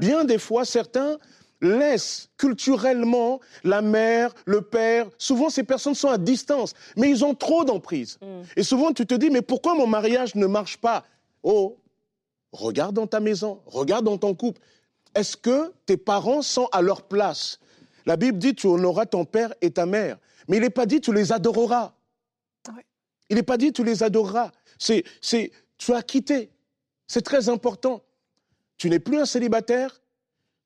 Bien 0.00 0.24
des 0.24 0.38
fois, 0.38 0.64
certains 0.64 1.18
laissent 1.60 2.28
culturellement 2.36 3.40
la 3.64 3.82
mère, 3.82 4.34
le 4.46 4.62
père. 4.62 5.08
Souvent, 5.18 5.50
ces 5.50 5.64
personnes 5.64 5.94
sont 5.94 6.08
à 6.08 6.18
distance, 6.18 6.74
mais 6.96 7.10
ils 7.10 7.24
ont 7.24 7.34
trop 7.34 7.64
d'emprise. 7.64 8.18
Et 8.56 8.62
souvent, 8.62 8.92
tu 8.92 9.06
te 9.06 9.14
dis, 9.14 9.30
mais 9.30 9.42
pourquoi 9.42 9.74
mon 9.74 9.86
mariage 9.86 10.34
ne 10.34 10.46
marche 10.46 10.78
pas? 10.78 11.04
Oh, 11.42 11.76
regarde 12.52 12.94
dans 12.94 13.06
ta 13.06 13.20
maison, 13.20 13.60
regarde 13.66 14.04
dans 14.04 14.18
ton 14.18 14.34
couple. 14.34 14.60
Est-ce 15.14 15.36
que 15.36 15.72
tes 15.86 15.96
parents 15.96 16.42
sont 16.42 16.68
à 16.72 16.80
leur 16.80 17.02
place? 17.02 17.58
La 18.06 18.16
Bible 18.16 18.38
dit, 18.38 18.54
tu 18.54 18.66
honoreras 18.66 19.06
ton 19.06 19.24
père 19.24 19.52
et 19.60 19.70
ta 19.70 19.84
mère. 19.84 20.16
Mais 20.48 20.56
il 20.56 20.62
n'est 20.62 20.70
pas 20.70 20.86
dit, 20.86 21.00
tu 21.00 21.12
les 21.12 21.32
adoreras. 21.32 21.92
Ouais. 22.68 22.84
Il 23.28 23.36
n'est 23.36 23.42
pas 23.42 23.58
dit, 23.58 23.72
tu 23.72 23.84
les 23.84 24.02
adoreras. 24.02 24.50
C'est, 24.78 25.04
c'est, 25.20 25.50
tu 25.78 25.94
as 25.94 26.02
quitté. 26.02 26.50
C'est 27.06 27.22
très 27.22 27.48
important. 27.48 28.02
Tu 28.76 28.90
n'es 28.90 28.98
plus 28.98 29.18
un 29.18 29.24
célibataire. 29.24 30.02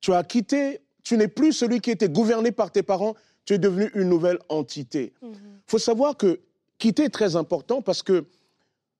Tu 0.00 0.12
as 0.12 0.24
quitté. 0.24 0.80
Tu 1.04 1.16
n'es 1.16 1.28
plus 1.28 1.52
celui 1.52 1.80
qui 1.80 1.90
était 1.90 2.08
gouverné 2.08 2.50
par 2.52 2.70
tes 2.72 2.82
parents. 2.82 3.14
Tu 3.44 3.54
es 3.54 3.58
devenu 3.58 3.90
une 3.94 4.08
nouvelle 4.08 4.38
entité. 4.48 5.12
Il 5.22 5.30
faut 5.66 5.78
savoir 5.78 6.16
que 6.16 6.40
quitter 6.78 7.04
est 7.04 7.10
très 7.10 7.36
important 7.36 7.82
parce 7.82 8.02
que 8.02 8.24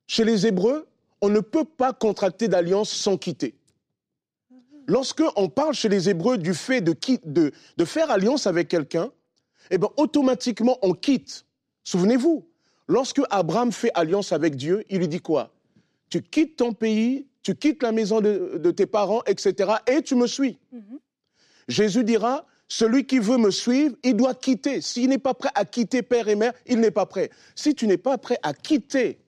chez 0.07 0.25
les 0.25 0.47
Hébreux, 0.47 0.87
on 1.21 1.29
ne 1.29 1.41
peut 1.41 1.65
pas 1.65 1.93
contracter 1.93 2.49
d'alliance 2.49 2.91
sans 2.91 3.17
quitter. 3.17 3.55
Lorsque 4.87 5.23
on 5.37 5.49
parle 5.49 5.75
chez 5.75 5.89
les 5.89 6.09
Hébreux 6.09 6.39
du 6.39 6.55
fait 6.55 6.81
de, 6.81 6.95
de, 7.25 7.53
de 7.77 7.85
faire 7.85 8.11
alliance 8.11 8.47
avec 8.47 8.69
quelqu'un, 8.69 9.13
eh 9.71 9.79
ben, 9.79 9.89
automatiquement 9.97 10.77
on 10.83 10.93
quitte. 10.93 11.47
Souvenez-vous, 11.85 12.45
lorsque 12.89 13.21
Abraham 13.31 13.71
fait 13.71 13.91
alliance 13.95 14.33
avec 14.33 14.57
Dieu, 14.57 14.85
il 14.91 14.99
lui 14.99 15.09
dit 15.09 15.21
quoi? 15.21 15.53
Tu 16.13 16.21
quittes 16.21 16.57
ton 16.57 16.75
pays, 16.75 17.27
tu 17.43 17.55
quittes 17.55 17.83
la 17.83 17.91
maison 17.91 18.21
de, 18.21 18.59
de 18.63 18.71
tes 18.71 18.85
parents, 18.85 19.23
etc., 19.25 19.73
et 19.87 20.03
tu 20.03 20.15
me 20.15 20.27
suis. 20.27 20.59
Jésus 21.69 22.05
dira, 22.05 22.45
celui 22.69 23.07
qui 23.07 23.19
veut 23.19 23.39
me 23.39 23.51
suivre, 23.51 23.97
il 24.03 24.15
doit 24.15 24.35
quitter. 24.35 24.83
S'il 24.83 25.09
n'est 25.09 25.17
pas 25.17 25.33
prêt 25.33 25.49
à 25.55 25.65
quitter 25.65 26.03
père 26.03 26.29
et 26.29 26.35
mère, 26.35 26.53
il 26.67 26.81
n'est 26.81 26.91
pas 26.91 27.07
prêt. 27.07 27.31
Si 27.55 27.75
tu 27.75 27.87
n'es 27.87 27.97
pas 27.97 28.19
prêt 28.19 28.37
à 28.43 28.53
quitter 28.53 29.21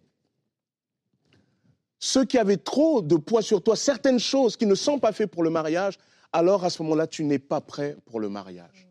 ceux 1.98 2.26
qui 2.26 2.36
avaient 2.36 2.58
trop 2.58 3.00
de 3.00 3.16
poids 3.16 3.40
sur 3.40 3.62
toi, 3.62 3.76
certaines 3.76 4.20
choses 4.20 4.54
qui 4.58 4.66
ne 4.66 4.74
sont 4.74 4.98
pas 4.98 5.12
faites 5.12 5.30
pour 5.30 5.42
le 5.42 5.48
mariage, 5.48 5.98
alors 6.34 6.66
à 6.66 6.68
ce 6.68 6.82
moment-là, 6.82 7.06
tu 7.06 7.24
n'es 7.24 7.38
pas 7.38 7.62
prêt 7.62 7.96
pour 8.04 8.20
le 8.20 8.28
mariage. 8.28 8.86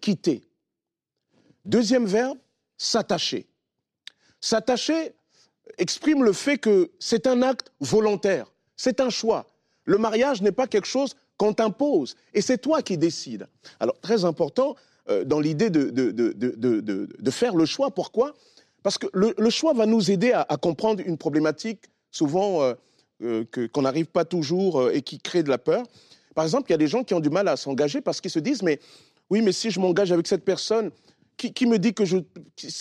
Quitter. 0.00 0.42
Deuxième 1.66 2.06
verbe, 2.06 2.38
s'attacher. 2.78 3.46
S'attacher, 4.40 5.12
exprime 5.78 6.24
le 6.24 6.32
fait 6.32 6.58
que 6.58 6.90
c'est 6.98 7.26
un 7.26 7.42
acte 7.42 7.72
volontaire, 7.80 8.52
c'est 8.76 9.00
un 9.00 9.10
choix. 9.10 9.46
Le 9.84 9.98
mariage 9.98 10.42
n'est 10.42 10.52
pas 10.52 10.66
quelque 10.66 10.86
chose 10.86 11.16
qu'on 11.36 11.52
t'impose, 11.52 12.16
et 12.34 12.42
c'est 12.42 12.58
toi 12.58 12.82
qui 12.82 12.98
décides. 12.98 13.46
Alors, 13.80 13.98
très 14.00 14.24
important 14.24 14.76
euh, 15.08 15.24
dans 15.24 15.40
l'idée 15.40 15.70
de, 15.70 15.90
de, 15.90 16.10
de, 16.10 17.08
de, 17.18 17.30
faire 17.30 17.56
le 17.56 17.64
choix. 17.64 17.90
Pourquoi? 17.90 18.34
Parce 18.82 18.98
que 18.98 19.06
le, 19.12 19.50
choix 19.50 19.72
va 19.72 19.86
nous 19.86 20.10
aider 20.10 20.32
à, 20.32 20.56
comprendre 20.56 21.02
une 21.04 21.16
problématique 21.16 21.80
souvent 22.10 22.62
euh, 22.62 22.74
euh, 23.22 23.44
qu'on 23.72 23.82
n'arrive 23.82 24.06
pas 24.06 24.24
toujours 24.24 24.90
et 24.90 25.02
qui 25.02 25.18
crée 25.18 25.42
de 25.42 25.48
la 25.48 25.58
peur. 25.58 25.84
Par 26.34 26.44
exemple, 26.44 26.70
il 26.70 26.72
y 26.72 26.74
a 26.74 26.78
des 26.78 26.86
gens 26.86 27.04
qui 27.04 27.14
ont 27.14 27.20
du 27.20 27.30
mal 27.30 27.48
à 27.48 27.56
s'engager 27.56 28.00
parce 28.00 28.20
qu'ils 28.20 28.30
se 28.30 28.38
disent, 28.38 28.62
mais 28.62 28.78
oui, 29.30 29.42
mais 29.42 29.52
si 29.52 29.70
je 29.70 29.80
m'engage 29.80 30.12
avec 30.12 30.26
cette 30.26 30.44
personne, 30.44 30.90
qui, 31.48 31.66
me 31.66 31.78
dit 31.78 31.94
que 31.94 32.04
je 32.04 32.18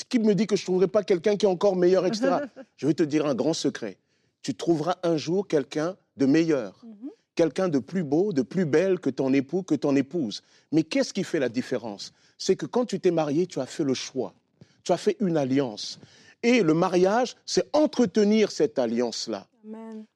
qui 0.09 0.19
me 0.19 0.35
dit 0.35 0.45
que 0.45 0.55
je 0.55 0.65
trouverai 0.65 0.87
pas 0.87 1.03
quelqu'un 1.03 1.37
qui 1.37 1.45
est 1.45 1.49
encore 1.49 1.75
meilleur, 1.75 2.05
etc. 2.05 2.37
je 2.77 2.87
vais 2.87 2.93
te 2.93 3.03
dire 3.03 3.25
un 3.25 3.35
grand 3.35 3.53
secret. 3.53 3.97
Tu 4.41 4.53
trouveras 4.53 4.97
un 5.03 5.17
jour 5.17 5.47
quelqu'un 5.47 5.95
de 6.17 6.25
meilleur, 6.25 6.81
mhm. 6.83 7.09
quelqu'un 7.35 7.69
de 7.69 7.79
plus 7.79 8.03
beau, 8.03 8.33
de 8.33 8.41
plus 8.41 8.65
belle 8.65 8.99
que 8.99 9.09
ton 9.09 9.33
époux, 9.33 9.63
que 9.63 9.75
ton 9.75 9.95
épouse. 9.95 10.41
Mais 10.71 10.83
qu'est-ce 10.83 11.13
qui 11.13 11.23
fait 11.23 11.39
la 11.39 11.49
différence? 11.49 12.13
C'est 12.37 12.55
que 12.55 12.65
quand 12.65 12.85
tu 12.85 12.99
t'es 12.99 13.11
marié, 13.11 13.47
tu 13.47 13.59
as 13.59 13.65
fait 13.65 13.83
le 13.83 13.93
choix, 13.93 14.33
tu 14.83 14.91
as 14.91 14.97
fait 14.97 15.17
une 15.19 15.37
alliance. 15.37 15.99
Et 16.43 16.61
le 16.61 16.73
mariage, 16.73 17.35
c'est 17.45 17.65
entretenir 17.73 18.51
cette 18.51 18.79
alliance-là. 18.79 19.45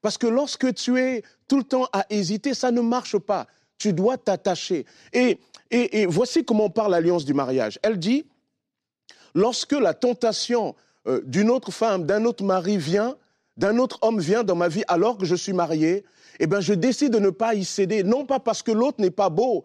Parce 0.01 0.17
que 0.17 0.27
lorsque 0.27 0.73
tu 0.73 0.97
es 0.97 1.21
tout 1.47 1.57
le 1.57 1.63
temps 1.63 1.87
à 1.91 2.05
hésiter, 2.09 2.53
ça 2.53 2.71
ne 2.71 2.81
marche 2.81 3.17
pas. 3.17 3.47
Tu 3.77 3.91
dois 3.91 4.17
t'attacher. 4.17 4.85
Et, 5.11 5.37
et, 5.69 6.01
et, 6.01 6.05
voici 6.05 6.45
comment 6.45 6.69
parle 6.69 6.91
l'alliance 6.91 7.25
du 7.25 7.33
mariage. 7.33 7.77
Elle 7.83 7.99
dit, 7.99 8.25
Lorsque 9.33 9.73
la 9.73 9.93
tentation 9.93 10.75
euh, 11.07 11.21
d'une 11.25 11.49
autre 11.49 11.71
femme, 11.71 12.05
d'un 12.05 12.25
autre 12.25 12.43
mari 12.43 12.77
vient, 12.77 13.15
d'un 13.57 13.77
autre 13.77 13.99
homme 14.01 14.19
vient 14.19 14.43
dans 14.43 14.55
ma 14.55 14.67
vie 14.67 14.83
alors 14.87 15.17
que 15.17 15.25
je 15.25 15.35
suis 15.35 15.53
marié, 15.53 16.05
eh 16.39 16.47
bien, 16.47 16.59
je 16.59 16.73
décide 16.73 17.13
de 17.13 17.19
ne 17.19 17.29
pas 17.29 17.53
y 17.53 17.63
céder. 17.63 18.03
Non 18.03 18.25
pas 18.25 18.39
parce 18.39 18.63
que 18.63 18.71
l'autre 18.71 18.99
n'est 18.99 19.11
pas 19.11 19.29
beau, 19.29 19.63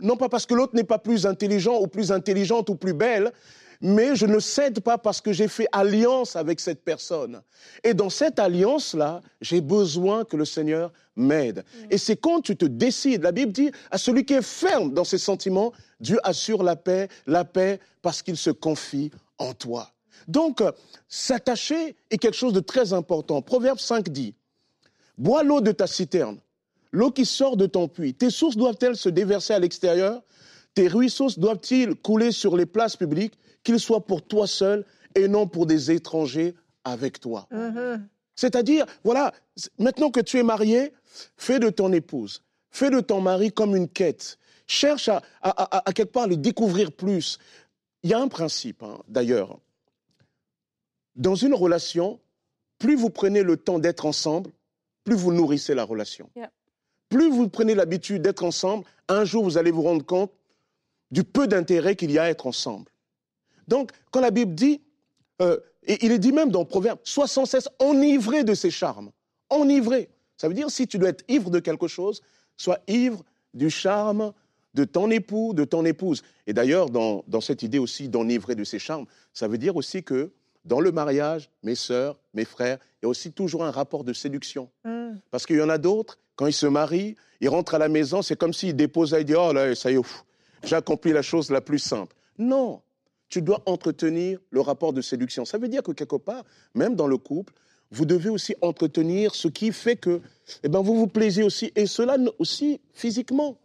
non 0.00 0.16
pas 0.16 0.28
parce 0.28 0.46
que 0.46 0.54
l'autre 0.54 0.74
n'est 0.74 0.84
pas 0.84 0.98
plus 0.98 1.26
intelligent 1.26 1.80
ou 1.80 1.86
plus 1.86 2.12
intelligente 2.12 2.70
ou 2.70 2.76
plus 2.76 2.92
belle, 2.92 3.32
mais 3.80 4.16
je 4.16 4.26
ne 4.26 4.38
cède 4.38 4.80
pas 4.80 4.98
parce 4.98 5.20
que 5.20 5.32
j'ai 5.32 5.48
fait 5.48 5.68
alliance 5.72 6.36
avec 6.36 6.60
cette 6.60 6.82
personne. 6.82 7.40
Et 7.84 7.94
dans 7.94 8.10
cette 8.10 8.38
alliance-là, 8.38 9.20
j'ai 9.40 9.60
besoin 9.60 10.24
que 10.24 10.36
le 10.36 10.44
Seigneur 10.44 10.92
m'aide. 11.16 11.58
Mm. 11.58 11.86
Et 11.90 11.98
c'est 11.98 12.16
quand 12.16 12.40
tu 12.40 12.56
te 12.56 12.64
décides, 12.64 13.22
la 13.22 13.32
Bible 13.32 13.52
dit, 13.52 13.70
à 13.90 13.98
celui 13.98 14.24
qui 14.24 14.34
est 14.34 14.42
ferme 14.42 14.92
dans 14.92 15.04
ses 15.04 15.18
sentiments, 15.18 15.72
Dieu 16.00 16.18
assure 16.24 16.62
la 16.62 16.76
paix, 16.76 17.08
la 17.26 17.44
paix 17.44 17.80
parce 18.02 18.22
qu'il 18.22 18.36
se 18.36 18.50
confie 18.50 19.10
en 19.38 19.54
toi. 19.54 19.92
Donc, 20.26 20.62
s'attacher 21.08 21.96
est 22.10 22.18
quelque 22.18 22.36
chose 22.36 22.52
de 22.52 22.60
très 22.60 22.92
important. 22.92 23.40
Proverbe 23.42 23.78
5 23.78 24.08
dit, 24.08 24.34
bois 25.16 25.42
l'eau 25.42 25.60
de 25.60 25.72
ta 25.72 25.86
citerne, 25.86 26.38
l'eau 26.92 27.10
qui 27.10 27.24
sort 27.24 27.56
de 27.56 27.66
ton 27.66 27.88
puits. 27.88 28.14
Tes 28.14 28.30
sources 28.30 28.56
doivent-elles 28.56 28.96
se 28.96 29.08
déverser 29.08 29.54
à 29.54 29.58
l'extérieur? 29.58 30.22
Tes 30.74 30.88
ruisseaux 30.88 31.30
doivent-ils 31.36 31.94
couler 31.94 32.32
sur 32.32 32.56
les 32.56 32.66
places 32.66 32.96
publiques? 32.96 33.34
Qu'il 33.62 33.80
soit 33.80 34.04
pour 34.04 34.22
toi 34.22 34.46
seul 34.46 34.84
et 35.14 35.28
non 35.28 35.46
pour 35.46 35.66
des 35.66 35.90
étrangers 35.90 36.54
avec 36.84 37.20
toi. 37.20 37.46
Mm-hmm. 37.52 38.00
C'est-à-dire, 38.34 38.86
voilà, 39.02 39.32
maintenant 39.78 40.10
que 40.10 40.20
tu 40.20 40.38
es 40.38 40.44
marié, 40.44 40.92
fais 41.36 41.58
de 41.58 41.70
ton 41.70 41.92
épouse, 41.92 42.44
fais 42.70 42.88
de 42.90 43.00
ton 43.00 43.20
mari 43.20 43.50
comme 43.52 43.74
une 43.74 43.88
quête. 43.88 44.38
Cherche 44.68 45.08
à, 45.42 45.82
quelque 45.94 46.12
part 46.12 46.28
le 46.28 46.36
découvrir 46.36 46.92
plus. 46.92 47.38
Il 48.02 48.10
y 48.10 48.14
a 48.14 48.20
un 48.20 48.28
principe, 48.28 48.82
hein, 48.82 49.00
d'ailleurs. 49.08 49.58
Dans 51.16 51.34
une 51.34 51.54
relation, 51.54 52.20
plus 52.78 52.94
vous 52.94 53.10
prenez 53.10 53.42
le 53.42 53.56
temps 53.56 53.80
d'être 53.80 54.06
ensemble, 54.06 54.50
plus 55.02 55.16
vous 55.16 55.32
nourrissez 55.32 55.74
la 55.74 55.84
relation. 55.84 56.30
Plus 57.08 57.30
vous 57.30 57.48
prenez 57.48 57.74
l'habitude 57.74 58.22
d'être 58.22 58.44
ensemble, 58.44 58.84
un 59.08 59.24
jour 59.24 59.42
vous 59.42 59.58
allez 59.58 59.70
vous 59.70 59.82
rendre 59.82 60.04
compte 60.04 60.30
du 61.10 61.24
peu 61.24 61.48
d'intérêt 61.48 61.96
qu'il 61.96 62.12
y 62.12 62.18
a 62.18 62.24
à 62.24 62.28
être 62.28 62.46
ensemble. 62.46 62.90
Donc, 63.68 63.92
quand 64.10 64.20
la 64.20 64.30
Bible 64.30 64.54
dit, 64.54 64.80
euh, 65.40 65.58
et 65.86 66.04
il 66.04 66.12
est 66.12 66.18
dit 66.18 66.32
même 66.32 66.50
dans 66.50 66.64
Proverbe, 66.64 66.98
sois 67.04 67.28
sans 67.28 67.46
cesse 67.46 67.68
enivré 67.78 68.44
de 68.44 68.54
ses 68.54 68.70
charmes. 68.70 69.10
Enivré. 69.50 70.08
Ça 70.36 70.48
veut 70.48 70.54
dire, 70.54 70.70
si 70.70 70.86
tu 70.86 70.98
dois 70.98 71.10
être 71.10 71.24
ivre 71.28 71.50
de 71.50 71.60
quelque 71.60 71.88
chose, 71.88 72.22
sois 72.56 72.78
ivre 72.88 73.24
du 73.54 73.70
charme 73.70 74.32
de 74.74 74.84
ton 74.84 75.10
époux, 75.10 75.54
de 75.54 75.64
ton 75.64 75.84
épouse. 75.84 76.22
Et 76.46 76.52
d'ailleurs, 76.52 76.90
dans, 76.90 77.40
cette 77.40 77.62
idée 77.62 77.78
aussi 77.78 78.08
d'enivrer 78.08 78.54
de 78.54 78.64
ses 78.64 78.78
charmes, 78.78 79.06
ça 79.32 79.48
veut 79.48 79.58
dire 79.58 79.76
aussi 79.76 80.02
que 80.02 80.30
dans 80.64 80.80
le 80.80 80.92
mariage, 80.92 81.48
mes 81.62 81.74
sœurs, 81.74 82.18
mes 82.34 82.44
frères, 82.44 82.78
il 83.00 83.04
y 83.04 83.06
a 83.06 83.08
aussi 83.08 83.32
toujours 83.32 83.64
un 83.64 83.70
rapport 83.70 84.04
de 84.04 84.12
séduction. 84.12 84.68
Mm. 84.84 85.14
Parce 85.30 85.46
qu'il 85.46 85.56
y 85.56 85.62
en 85.62 85.70
a 85.70 85.78
d'autres, 85.78 86.18
quand 86.36 86.46
ils 86.46 86.52
se 86.52 86.66
marient, 86.66 87.16
ils 87.40 87.48
rentrent 87.48 87.74
à 87.74 87.78
la 87.78 87.88
maison, 87.88 88.20
c'est 88.20 88.36
comme 88.36 88.52
s'ils 88.52 88.76
déposaient, 88.76 89.22
ils 89.22 89.24
disent, 89.24 89.36
oh 89.38 89.52
là, 89.52 89.74
ça 89.74 89.90
y 89.90 89.94
est, 89.94 90.02
j'ai 90.64 90.76
accompli 90.76 91.12
la 91.12 91.22
chose 91.22 91.50
la 91.50 91.60
plus 91.60 91.78
simple. 91.78 92.14
Non, 92.36 92.82
tu 93.28 93.42
dois 93.42 93.62
entretenir 93.66 94.38
le 94.50 94.60
rapport 94.60 94.92
de 94.92 95.00
séduction. 95.00 95.44
Ça 95.44 95.58
veut 95.58 95.68
dire 95.68 95.82
que 95.82 95.92
quelque 95.92 96.16
part, 96.16 96.44
même 96.74 96.94
dans 96.94 97.06
le 97.06 97.18
couple, 97.18 97.52
vous 97.90 98.04
devez 98.04 98.28
aussi 98.28 98.54
entretenir 98.60 99.34
ce 99.34 99.48
qui 99.48 99.72
fait 99.72 99.96
que 99.96 100.20
eh 100.62 100.68
ben, 100.68 100.80
vous 100.80 100.94
vous 100.94 101.06
plaisez 101.06 101.42
aussi, 101.42 101.72
et 101.74 101.86
cela 101.86 102.16
aussi 102.38 102.80
physiquement. 102.92 103.58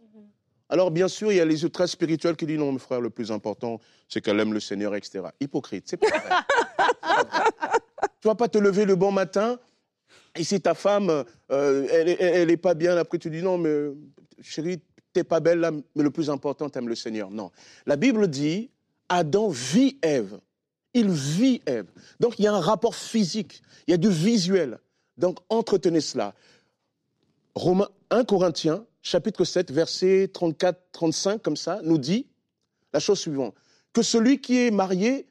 Alors, 0.68 0.90
bien 0.90 1.08
sûr, 1.08 1.30
il 1.30 1.36
y 1.36 1.40
a 1.40 1.44
les 1.44 1.68
très 1.70 1.86
spirituels 1.86 2.36
qui 2.36 2.46
disent 2.46 2.58
non, 2.58 2.72
mon 2.72 2.78
frère, 2.78 3.00
le 3.00 3.10
plus 3.10 3.30
important, 3.30 3.80
c'est 4.08 4.22
qu'elle 4.22 4.40
aime 4.40 4.54
le 4.54 4.60
Seigneur, 4.60 4.94
etc. 4.94 5.26
Hypocrite, 5.40 5.84
c'est 5.86 5.98
pas 5.98 6.08
vrai. 6.08 6.20
tu 8.20 8.28
vas 8.28 8.34
pas 8.34 8.48
te 8.48 8.58
lever 8.58 8.86
le 8.86 8.96
bon 8.96 9.12
matin, 9.12 9.58
et 10.36 10.42
si 10.42 10.60
ta 10.60 10.74
femme, 10.74 11.24
euh, 11.52 12.16
elle, 12.18 12.48
n'est 12.48 12.56
pas 12.56 12.74
bien, 12.74 12.96
après 12.96 13.18
tu 13.18 13.30
dis 13.30 13.42
non, 13.42 13.58
mais 13.58 13.90
chérie, 14.40 14.80
t'es 15.12 15.22
pas 15.22 15.40
belle 15.40 15.60
là, 15.60 15.70
mais 15.70 16.02
le 16.02 16.10
plus 16.10 16.30
important, 16.30 16.68
t'aimes 16.68 16.88
le 16.88 16.96
Seigneur. 16.96 17.30
Non. 17.30 17.50
La 17.86 17.96
Bible 17.96 18.26
dit, 18.26 18.70
Adam 19.14 19.48
vit 19.48 19.96
Ève. 20.02 20.40
Il 20.92 21.08
vit 21.10 21.62
Ève. 21.66 21.86
Donc 22.18 22.38
il 22.38 22.44
y 22.44 22.48
a 22.48 22.52
un 22.52 22.60
rapport 22.60 22.96
physique, 22.96 23.62
il 23.86 23.92
y 23.92 23.94
a 23.94 23.96
du 23.96 24.08
visuel. 24.08 24.78
Donc 25.18 25.38
entretenez 25.48 26.00
cela. 26.00 26.34
Romains 27.54 27.88
1 28.10 28.24
Corinthiens, 28.24 28.84
chapitre 29.02 29.44
7, 29.44 29.70
verset 29.70 30.26
34-35, 30.34 31.38
comme 31.38 31.56
ça, 31.56 31.80
nous 31.84 31.98
dit 31.98 32.26
la 32.92 32.98
chose 32.98 33.20
suivante. 33.20 33.54
Que 33.92 34.02
celui 34.02 34.40
qui 34.40 34.58
est 34.58 34.72
marié 34.72 35.26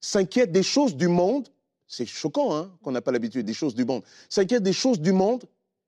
s'inquiète 0.00 0.52
des 0.52 0.62
choses 0.62 0.94
du 0.94 1.08
monde, 1.08 1.48
c'est 1.86 2.04
choquant 2.04 2.54
hein, 2.54 2.70
qu'on 2.82 2.92
n'a 2.92 3.00
pas 3.00 3.12
l'habitude 3.12 3.46
des 3.46 3.54
choses 3.54 3.74
du 3.74 3.86
monde, 3.86 4.02
s'inquiète 4.28 4.62
des 4.62 4.74
choses 4.74 5.00
du 5.00 5.12
monde 5.12 5.44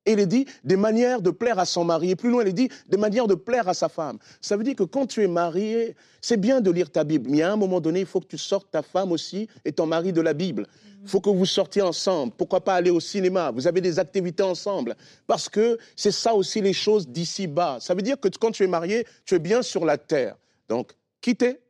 et 0.09 0.13
il 0.13 0.21
est 0.21 0.27
dit 0.27 0.47
des 0.65 0.77
manières 0.77 1.21
de 1.21 1.31
plaire 1.31 1.59
à 1.59 1.67
son 1.67 1.85
mari. 1.85 2.11
Et 2.11 2.17
plus 2.17 2.31
loin, 2.31 2.43
il 2.43 2.49
est 2.49 2.53
dit 2.55 2.71
des 2.89 2.97
manières 2.97 3.27
de 3.27 3.35
plaire 3.35 3.69
à 3.69 3.75
sa 3.75 3.91
femme. 3.91 4.19
Ça 4.41 4.57
veut 4.57 4.65
dire 4.65 4.75
que 4.75 4.83
quand 4.83 5.07
tu 5.07 5.23
es 5.23 5.29
marié, 5.29 5.95
c'est 6.23 6.39
bien 6.39 6.63
de 6.63 6.71
lire 6.71 6.91
ta 6.91 7.05
Bible, 7.05 7.29
mais 7.31 7.43
à 7.43 7.53
un 7.53 7.57
moment 7.57 7.79
donné, 7.79 8.01
il 8.01 8.07
faut 8.07 8.21
que 8.21 8.27
tu 8.27 8.39
sortes 8.39 8.71
ta 8.71 8.81
femme 8.81 9.13
aussi 9.13 9.49
et 9.67 9.73
ton 9.73 9.85
mari 9.85 10.15
de 10.15 10.23
la 10.23 10.33
Bible. 10.33 10.67
Il 11.03 11.09
faut 11.09 11.21
que 11.21 11.29
vous 11.29 11.45
sortiez 11.45 11.83
ensemble. 11.83 12.33
Pourquoi 12.37 12.63
pas 12.65 12.75
aller 12.75 12.91
au 12.91 13.01
cinéma? 13.01 13.51
Vous 13.51 13.67
avez 13.67 13.83
des 13.83 13.99
activités 13.99 14.43
ensemble. 14.43 14.97
Parce 15.27 15.49
que 15.49 15.79
c'est 15.95 16.11
ça 16.11 16.35
aussi 16.35 16.63
les 16.63 16.73
choses 16.73 17.07
d'ici 17.07 17.47
bas. 17.47 17.77
Ça 17.81 17.95
veut 17.95 18.03
dire 18.03 18.19
que 18.19 18.29
quand 18.29 18.51
tu 18.51 18.65
es 18.65 18.67
marié, 18.67 19.07
tu 19.27 19.35
es 19.35 19.39
bien 19.39 19.61
sur 19.61 19.85
la 19.85 19.99
terre. 19.99 20.37
Donc, 20.69 20.93
quitter, 21.21 21.61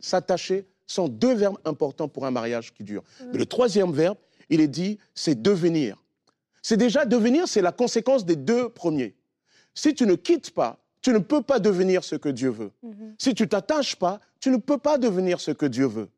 s'attacher 0.00 0.66
sont 0.86 1.08
deux 1.08 1.34
verbes 1.34 1.58
importants 1.66 2.08
pour 2.08 2.24
un 2.24 2.30
mariage 2.30 2.72
qui 2.72 2.84
dure. 2.84 3.04
Mais 3.32 3.38
le 3.38 3.46
troisième 3.46 3.92
verbe, 3.92 4.16
il 4.48 4.60
est 4.60 4.68
dit, 4.68 4.98
c'est 5.14 5.40
devenir. 5.40 6.01
C'est 6.62 6.76
déjà 6.76 7.04
devenir, 7.04 7.48
c'est 7.48 7.60
la 7.60 7.72
conséquence 7.72 8.24
des 8.24 8.36
deux 8.36 8.68
premiers. 8.68 9.16
Si 9.74 9.94
tu 9.94 10.06
ne 10.06 10.14
quittes 10.14 10.52
pas, 10.52 10.78
tu 11.02 11.12
ne 11.12 11.18
peux 11.18 11.42
pas 11.42 11.58
devenir 11.58 12.04
ce 12.04 12.14
que 12.14 12.28
Dieu 12.28 12.50
veut. 12.50 12.70
Mhm. 12.82 13.14
Si 13.18 13.34
tu 13.34 13.48
t'attaches 13.48 13.96
pas, 13.96 14.20
tu 14.40 14.50
ne 14.50 14.56
peux 14.56 14.78
pas 14.78 14.98
devenir 14.98 15.40
ce 15.40 15.50
que 15.50 15.66
Dieu 15.66 15.86
veut. 15.86 16.08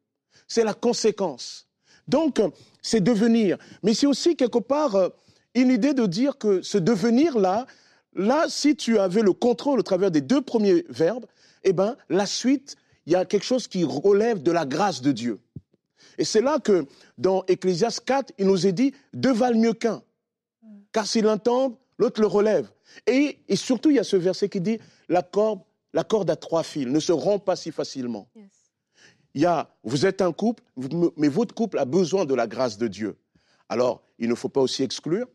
C'est 0.46 0.64
la 0.64 0.74
conséquence. 0.74 1.66
Donc, 2.06 2.40
c'est 2.82 3.00
devenir. 3.00 3.56
Mais 3.82 3.94
c'est 3.94 4.06
aussi 4.06 4.36
quelque 4.36 4.58
part 4.58 4.94
euh, 4.94 5.08
une 5.54 5.70
idée 5.70 5.94
de 5.94 6.04
dire 6.04 6.36
que 6.36 6.60
ce 6.60 6.76
devenir-là, 6.76 7.66
là, 8.14 8.44
si 8.48 8.76
tu 8.76 8.98
avais 8.98 9.22
le 9.22 9.32
contrôle 9.32 9.80
au 9.80 9.82
travers 9.82 10.10
des 10.10 10.20
deux 10.20 10.42
premiers 10.42 10.84
verbes, 10.90 11.24
eh 11.62 11.72
ben, 11.72 11.96
la 12.10 12.26
suite, 12.26 12.76
il 13.06 13.14
y 13.14 13.16
a 13.16 13.24
quelque 13.24 13.44
chose 13.44 13.68
qui 13.68 13.84
relève 13.84 14.42
de 14.42 14.52
la 14.52 14.66
grâce 14.66 15.00
de 15.00 15.12
Dieu. 15.12 15.40
Et 16.18 16.24
c'est 16.24 16.42
là 16.42 16.58
que 16.58 16.86
dans 17.16 17.44
Ecclésias 17.48 18.00
4, 18.04 18.34
il 18.38 18.46
nous 18.46 18.66
est 18.66 18.72
dit 18.72 18.92
deux 19.14 19.32
valent 19.32 19.58
mieux 19.58 19.72
qu'un. 19.72 20.02
Car 20.94 21.08
s'il 21.08 21.26
entend, 21.26 21.76
l'autre 21.98 22.20
le 22.20 22.28
relève. 22.28 22.70
Et, 23.08 23.36
surtout, 23.56 23.90
il 23.90 23.96
y 23.96 23.98
a 23.98 24.04
ce 24.04 24.16
verset 24.16 24.48
qui 24.48 24.60
dit 24.60 24.78
la 25.08 25.22
corde, 25.22 25.60
la 25.92 26.04
corde 26.04 26.30
à 26.30 26.36
trois 26.36 26.62
fils 26.62 26.86
ne 26.86 27.00
se 27.00 27.10
rompt 27.10 27.44
pas 27.44 27.56
si 27.56 27.72
facilement. 27.72 28.28
Il 29.34 29.42
y 29.42 29.46
a, 29.46 29.68
vous 29.82 30.06
êtes 30.06 30.22
un 30.22 30.32
couple, 30.32 30.62
mais 31.16 31.26
votre 31.26 31.52
couple 31.52 31.78
a 31.78 31.84
besoin 31.84 32.24
de 32.24 32.34
la 32.34 32.46
grâce 32.46 32.78
de 32.78 32.86
Dieu. 32.86 33.16
Alors, 33.68 34.02
il 34.20 34.28
ne 34.28 34.36
faut 34.36 34.48
pas 34.48 34.60
aussi 34.60 34.84
exclure 34.84 35.26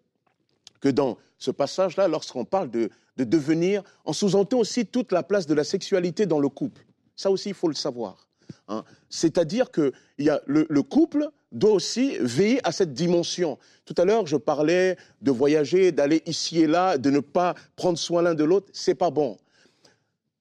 que 0.79 0.87
dans 0.87 1.17
ce 1.37 1.51
passage-là, 1.51 2.07
lorsqu'on 2.07 2.45
parle 2.45 2.71
de, 2.71 2.89
devenir, 3.17 3.83
on 4.05 4.13
sous-entend 4.13 4.59
aussi 4.59 4.85
toute 4.85 5.11
la 5.11 5.23
place 5.23 5.45
de 5.45 5.53
la 5.53 5.65
sexualité 5.65 6.25
dans 6.25 6.39
le 6.39 6.47
couple. 6.47 6.85
Ça 7.17 7.29
aussi, 7.29 7.49
il 7.49 7.55
faut 7.55 7.67
le 7.67 7.73
savoir. 7.73 8.29
Hein. 8.69 8.85
C'est-à-dire 9.09 9.71
que 9.71 9.91
y 10.17 10.29
a 10.29 10.39
le, 10.45 10.83
couple 10.83 11.29
doit 11.51 11.71
aussi 11.71 12.17
veiller 12.19 12.59
à 12.63 12.71
cette 12.71 12.93
dimension. 12.93 13.57
Tout 13.85 13.95
à 13.97 14.05
l'heure, 14.05 14.27
je 14.27 14.37
parlais 14.37 14.97
de 15.21 15.31
voyager, 15.31 15.91
d'aller 15.91 16.21
ici 16.25 16.61
et 16.61 16.67
là, 16.67 16.97
de 16.97 17.09
ne 17.09 17.19
pas 17.19 17.55
prendre 17.75 17.97
soin 17.97 18.21
l'un 18.21 18.35
de 18.35 18.43
l'autre. 18.43 18.67
C'est 18.73 18.95
pas 18.95 19.09
bon. 19.09 19.37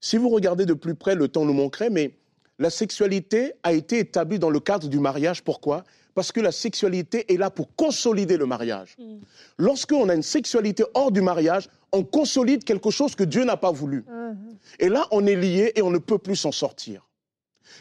Si 0.00 0.16
vous 0.16 0.28
regardez 0.28 0.66
de 0.66 0.74
plus 0.74 0.94
près, 0.94 1.14
le 1.14 1.28
temps 1.28 1.44
nous 1.44 1.54
manquerait, 1.54 1.90
mais 1.90 2.12
la 2.58 2.70
sexualité 2.70 3.54
a 3.62 3.72
été 3.72 3.98
établie 3.98 4.38
dans 4.38 4.50
le 4.50 4.60
cadre 4.60 4.88
du 4.88 4.98
mariage. 4.98 5.42
Pourquoi? 5.42 5.84
Parce 6.14 6.32
que 6.32 6.40
la 6.40 6.52
sexualité 6.52 7.32
est 7.32 7.36
là 7.36 7.50
pour 7.50 7.74
consolider 7.74 8.36
le 8.36 8.46
mariage. 8.46 8.96
Mm. 8.98 9.18
Lorsqu'on 9.58 10.08
a 10.08 10.14
une 10.14 10.22
sexualité 10.22 10.84
hors 10.94 11.12
du 11.12 11.20
mariage, 11.20 11.68
on 11.92 12.04
consolide 12.04 12.64
quelque 12.64 12.90
chose 12.90 13.14
que 13.14 13.24
Dieu 13.24 13.44
n'a 13.44 13.56
pas 13.56 13.70
voulu. 13.70 14.00
Mm-hmm. 14.00 14.34
Et 14.80 14.88
là, 14.88 15.06
on 15.10 15.26
est 15.26 15.36
lié 15.36 15.72
et 15.74 15.82
on 15.82 15.90
ne 15.90 15.98
peut 15.98 16.18
plus 16.18 16.36
s'en 16.36 16.52
sortir. 16.52 17.07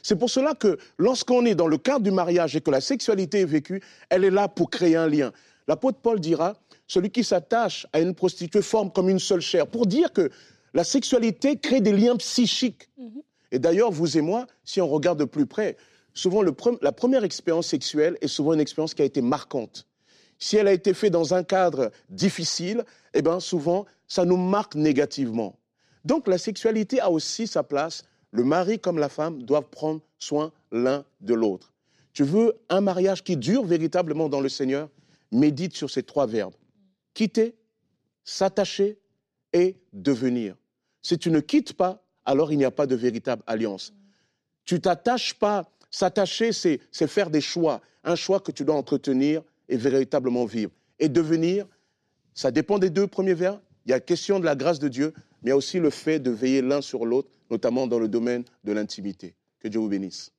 C'est 0.03 0.15
pour 0.15 0.29
cela 0.29 0.53
que 0.53 0.77
lorsqu'on 0.97 1.45
est 1.45 1.55
dans 1.55 1.67
le 1.67 1.77
cadre 1.77 2.01
du 2.01 2.11
mariage 2.11 2.55
et 2.55 2.61
que 2.61 2.71
la 2.71 2.81
sexualité 2.81 3.41
est 3.41 3.45
vécue, 3.45 3.81
elle 4.09 4.23
est 4.23 4.31
là 4.31 4.47
pour 4.47 4.69
créer 4.69 4.95
un 4.95 5.07
lien. 5.07 5.31
L'apôtre 5.67 5.99
Paul 6.01 6.19
dira, 6.19 6.55
celui 6.87 7.11
qui 7.11 7.23
s'attache 7.23 7.85
à 7.93 7.99
une 7.99 8.15
prostituée 8.15 8.61
forme 8.61 8.91
comme 8.91 9.09
une 9.09 9.19
seule 9.19 9.41
chair, 9.41 9.67
pour 9.67 9.85
dire 9.85 10.13
que 10.13 10.29
la 10.73 10.83
sexualité 10.83 11.57
crée 11.57 11.81
des 11.81 11.91
liens 11.93 12.15
psychiques. 12.17 12.89
Mhm. 12.97 13.21
Et 13.51 13.59
d'ailleurs, 13.59 13.91
vous 13.91 14.17
et 14.17 14.21
moi, 14.21 14.47
si 14.63 14.81
on 14.81 14.87
regarde 14.87 15.19
de 15.19 15.25
plus 15.25 15.45
près, 15.45 15.77
souvent 16.13 16.41
la 16.41 16.91
première 16.91 17.23
expérience 17.23 17.67
sexuelle 17.67 18.17
est 18.21 18.27
souvent 18.27 18.53
une 18.53 18.59
expérience 18.59 18.93
qui 18.93 19.01
a 19.01 19.05
été 19.05 19.21
marquante. 19.21 19.87
Si 20.39 20.55
elle 20.57 20.67
a 20.67 20.73
été 20.73 20.93
faite 20.93 21.13
dans 21.13 21.33
un 21.33 21.43
cadre 21.43 21.91
difficile, 22.09 22.83
eh 23.13 23.21
bien 23.21 23.39
souvent, 23.39 23.85
ça 24.07 24.25
nous 24.25 24.37
marque 24.37 24.75
négativement. 24.75 25.57
Donc 26.05 26.27
la 26.27 26.37
sexualité 26.37 26.99
a 26.99 27.09
aussi 27.09 27.47
sa 27.47 27.63
place. 27.63 28.03
Le 28.31 28.43
mari 28.43 28.79
comme 28.79 28.97
la 28.97 29.09
femme 29.09 29.43
doivent 29.43 29.69
prendre 29.69 30.01
soin 30.19 30.51
l'un 30.71 31.05
de 31.21 31.33
l'autre. 31.33 31.73
Tu 32.13 32.23
veux 32.23 32.53
un 32.69 32.81
mariage 32.81 33.23
qui 33.23 33.37
dure 33.37 33.63
véritablement 33.63 34.29
dans 34.29 34.41
le 34.41 34.49
Seigneur? 34.49 34.89
Médite 35.31 35.75
sur 35.75 35.89
ces 35.89 36.03
trois 36.03 36.25
verbes. 36.25 36.55
Quitter, 37.13 37.55
s'attacher 38.23 38.97
et 39.53 39.77
devenir. 39.93 40.55
Si 41.01 41.17
tu 41.17 41.31
ne 41.31 41.39
quittes 41.39 41.73
pas, 41.73 42.03
alors 42.25 42.51
il 42.51 42.57
n'y 42.57 42.65
a 42.65 42.71
pas 42.71 42.87
de 42.87 42.95
véritable 42.95 43.43
alliance. 43.47 43.93
Tu 44.65 44.81
t'attaches 44.81 45.33
pas. 45.33 45.69
S'attacher, 45.89 46.51
c'est 46.51 47.07
faire 47.07 47.29
des 47.29 47.41
choix. 47.41 47.81
Un 48.03 48.15
choix 48.15 48.39
que 48.39 48.51
tu 48.51 48.65
dois 48.65 48.75
entretenir 48.75 49.41
et 49.69 49.77
véritablement 49.77 50.45
vivre. 50.45 50.71
Et 50.99 51.09
devenir, 51.09 51.65
ça 52.33 52.51
dépend 52.51 52.79
des 52.79 52.89
deux 52.89 53.07
premiers 53.07 53.33
verbes. 53.33 53.61
Il 53.85 53.91
y 53.91 53.93
a 53.93 53.99
question 53.99 54.39
de 54.39 54.45
la 54.45 54.55
grâce 54.55 54.79
de 54.79 54.89
Dieu, 54.89 55.13
mais 55.41 55.45
il 55.45 55.49
y 55.49 55.51
a 55.51 55.57
aussi 55.57 55.79
le 55.79 55.89
fait 55.89 56.19
de 56.19 56.31
veiller 56.31 56.61
l'un 56.61 56.81
sur 56.81 57.05
l'autre, 57.05 57.29
notamment 57.49 57.87
dans 57.87 57.99
le 57.99 58.07
domaine 58.07 58.43
de 58.63 58.71
l'intimité. 58.71 59.35
Que 59.59 59.67
Dieu 59.67 59.79
vous 59.79 59.89
bénisse. 59.89 60.31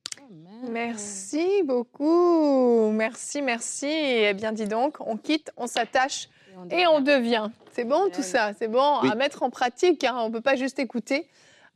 Merci 0.70 1.62
beaucoup. 1.64 2.90
Merci, 2.92 3.42
merci. 3.42 3.86
Eh 3.88 4.34
bien, 4.34 4.52
dis 4.52 4.66
donc, 4.66 4.96
on 5.00 5.16
quitte, 5.16 5.50
on 5.56 5.66
s'attache 5.66 6.28
et 6.70 6.86
on 6.86 7.00
devient. 7.00 7.48
C'est 7.72 7.84
bon 7.84 8.10
tout 8.12 8.22
ça, 8.22 8.52
c'est 8.58 8.68
bon 8.68 8.98
à 8.98 9.14
mettre 9.14 9.42
en 9.42 9.50
pratique. 9.50 10.04
Hein. 10.04 10.16
On 10.18 10.28
ne 10.28 10.32
peut 10.32 10.40
pas 10.40 10.56
juste 10.56 10.78
écouter. 10.78 11.26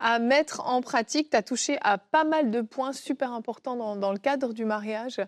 À 0.05 0.19
mettre 0.19 0.67
en 0.67 0.81
pratique, 0.81 1.29
tu 1.29 1.37
as 1.37 1.41
touché 1.41 1.77
à 1.81 1.97
pas 1.97 2.25
mal 2.25 2.51
de 2.51 2.59
points 2.59 2.91
super 2.91 3.31
importants 3.31 3.95
dans, 3.95 4.11
le 4.11 4.17
cadre 4.17 4.51
du 4.51 4.65
mariage. 4.65 5.21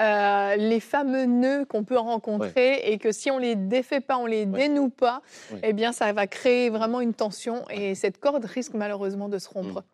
Euh, 0.00 0.56
les 0.56 0.80
fameux 0.80 1.26
nœuds 1.26 1.64
qu'on 1.64 1.84
peut 1.84 1.96
rencontrer 1.96 2.90
et 2.90 2.98
que 2.98 3.12
si 3.12 3.30
on 3.30 3.38
les 3.38 3.54
défait 3.54 4.00
pas, 4.00 4.18
on 4.18 4.26
les 4.26 4.44
dénoue 4.44 4.88
pas, 4.88 5.22
eh 5.62 5.72
bien 5.72 5.92
ça 5.92 6.12
va 6.12 6.26
créer 6.26 6.70
vraiment 6.70 7.00
une 7.00 7.14
tension 7.14 7.62
et 7.70 7.94
cette 7.94 8.18
corde 8.18 8.44
risque 8.44 8.74
malheureusement 8.74 9.28
de 9.28 9.38
se 9.38 9.48
rompre. 9.48 9.84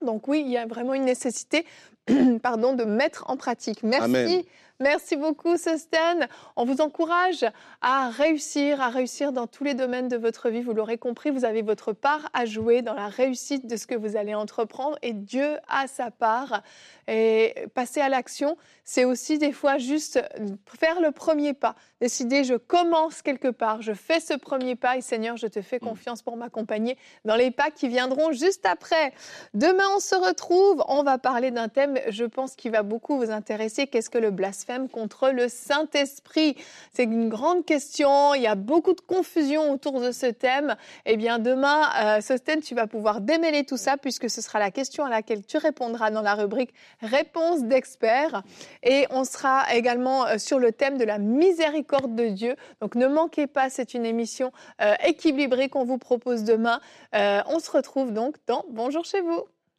Mm. 0.00 0.06
Donc 0.06 0.26
oui, 0.26 0.42
il 0.44 0.50
y 0.50 0.56
a 0.56 0.64
vraiment 0.64 0.94
une 0.94 1.04
nécessité 1.04 1.66
pardon, 2.42 2.72
de 2.72 2.84
mettre 2.84 3.24
en 3.28 3.36
pratique. 3.36 3.82
Merci. 3.82 4.46
Merci 4.82 5.14
beaucoup, 5.14 5.56
Sosten. 5.56 6.26
On 6.56 6.64
vous 6.64 6.80
encourage 6.80 7.46
à 7.82 8.10
réussir, 8.10 8.80
à 8.80 8.88
réussir 8.88 9.30
dans 9.30 9.46
tous 9.46 9.62
les 9.62 9.74
domaines 9.74 10.08
de 10.08 10.16
votre 10.16 10.50
vie. 10.50 10.60
Vous 10.60 10.74
l'aurez 10.74 10.98
compris, 10.98 11.30
vous 11.30 11.44
avez 11.44 11.62
votre 11.62 11.92
part 11.92 12.28
à 12.32 12.46
jouer 12.46 12.82
dans 12.82 12.94
la 12.94 13.06
réussite 13.06 13.68
de 13.68 13.76
ce 13.76 13.86
que 13.86 13.94
vous 13.94 14.16
allez 14.16 14.34
entreprendre 14.34 14.98
et 15.00 15.12
Dieu 15.12 15.56
a 15.68 15.86
sa 15.86 16.10
part. 16.10 16.62
Et 17.06 17.54
passer 17.74 18.00
à 18.00 18.08
l'action, 18.08 18.56
c'est 18.84 19.04
aussi 19.04 19.38
des 19.38 19.52
fois 19.52 19.78
juste 19.78 20.20
faire 20.66 21.00
le 21.00 21.12
premier 21.12 21.52
pas, 21.52 21.74
décider 22.00 22.42
je 22.44 22.54
commence 22.54 23.22
quelque 23.22 23.48
part, 23.48 23.82
je 23.82 23.92
fais 23.92 24.20
ce 24.20 24.34
premier 24.34 24.76
pas 24.76 24.96
et 24.96 25.00
Seigneur, 25.00 25.36
je 25.36 25.46
te 25.46 25.62
fais 25.62 25.76
mm. 25.76 25.86
confiance 25.86 26.22
pour 26.22 26.36
m'accompagner 26.36 26.96
dans 27.24 27.36
les 27.36 27.50
pas 27.50 27.70
qui 27.70 27.88
viendront 27.88 28.32
juste 28.32 28.66
après. 28.66 29.12
Demain, 29.54 29.84
on 29.94 30.00
se 30.00 30.14
retrouve, 30.14 30.82
on 30.88 31.02
va 31.02 31.18
parler 31.18 31.50
d'un 31.50 31.68
thème, 31.68 31.98
je 32.08 32.24
pense, 32.24 32.56
qui 32.56 32.68
va 32.68 32.82
beaucoup 32.82 33.16
vous 33.16 33.30
intéresser. 33.30 33.86
Qu'est-ce 33.86 34.10
que 34.10 34.18
le 34.18 34.30
blasphème? 34.30 34.71
Contre 34.88 35.30
le 35.30 35.48
Saint-Esprit 35.48 36.56
C'est 36.92 37.04
une 37.04 37.28
grande 37.28 37.64
question, 37.64 38.34
il 38.34 38.42
y 38.42 38.46
a 38.46 38.54
beaucoup 38.54 38.94
de 38.94 39.00
confusion 39.00 39.72
autour 39.72 40.00
de 40.00 40.12
ce 40.12 40.26
thème. 40.26 40.76
Eh 41.06 41.16
bien, 41.16 41.38
demain, 41.38 41.90
euh, 42.02 42.38
thème, 42.38 42.60
tu 42.60 42.74
vas 42.74 42.86
pouvoir 42.86 43.20
démêler 43.20 43.64
tout 43.64 43.76
ça 43.76 43.96
puisque 43.96 44.28
ce 44.30 44.40
sera 44.40 44.58
la 44.58 44.70
question 44.70 45.04
à 45.04 45.10
laquelle 45.10 45.44
tu 45.44 45.58
répondras 45.58 46.10
dans 46.10 46.22
la 46.22 46.34
rubrique 46.34 46.74
réponse 47.00 47.62
d'experts. 47.64 48.42
Et 48.82 49.06
on 49.10 49.24
sera 49.24 49.64
également 49.74 50.26
euh, 50.26 50.38
sur 50.38 50.58
le 50.58 50.72
thème 50.72 50.98
de 50.98 51.04
la 51.04 51.18
miséricorde 51.18 52.14
de 52.14 52.28
Dieu. 52.28 52.56
Donc 52.80 52.94
ne 52.94 53.06
manquez 53.06 53.46
pas, 53.46 53.70
c'est 53.70 53.94
une 53.94 54.06
émission 54.06 54.52
euh, 54.80 54.94
équilibrée 55.04 55.68
qu'on 55.68 55.84
vous 55.84 55.98
propose 55.98 56.44
demain. 56.44 56.80
Euh, 57.14 57.42
on 57.46 57.58
se 57.58 57.70
retrouve 57.70 58.12
donc 58.12 58.36
dans 58.46 58.64
Bonjour 58.70 59.04
chez 59.04 59.20
vous. 59.20 59.51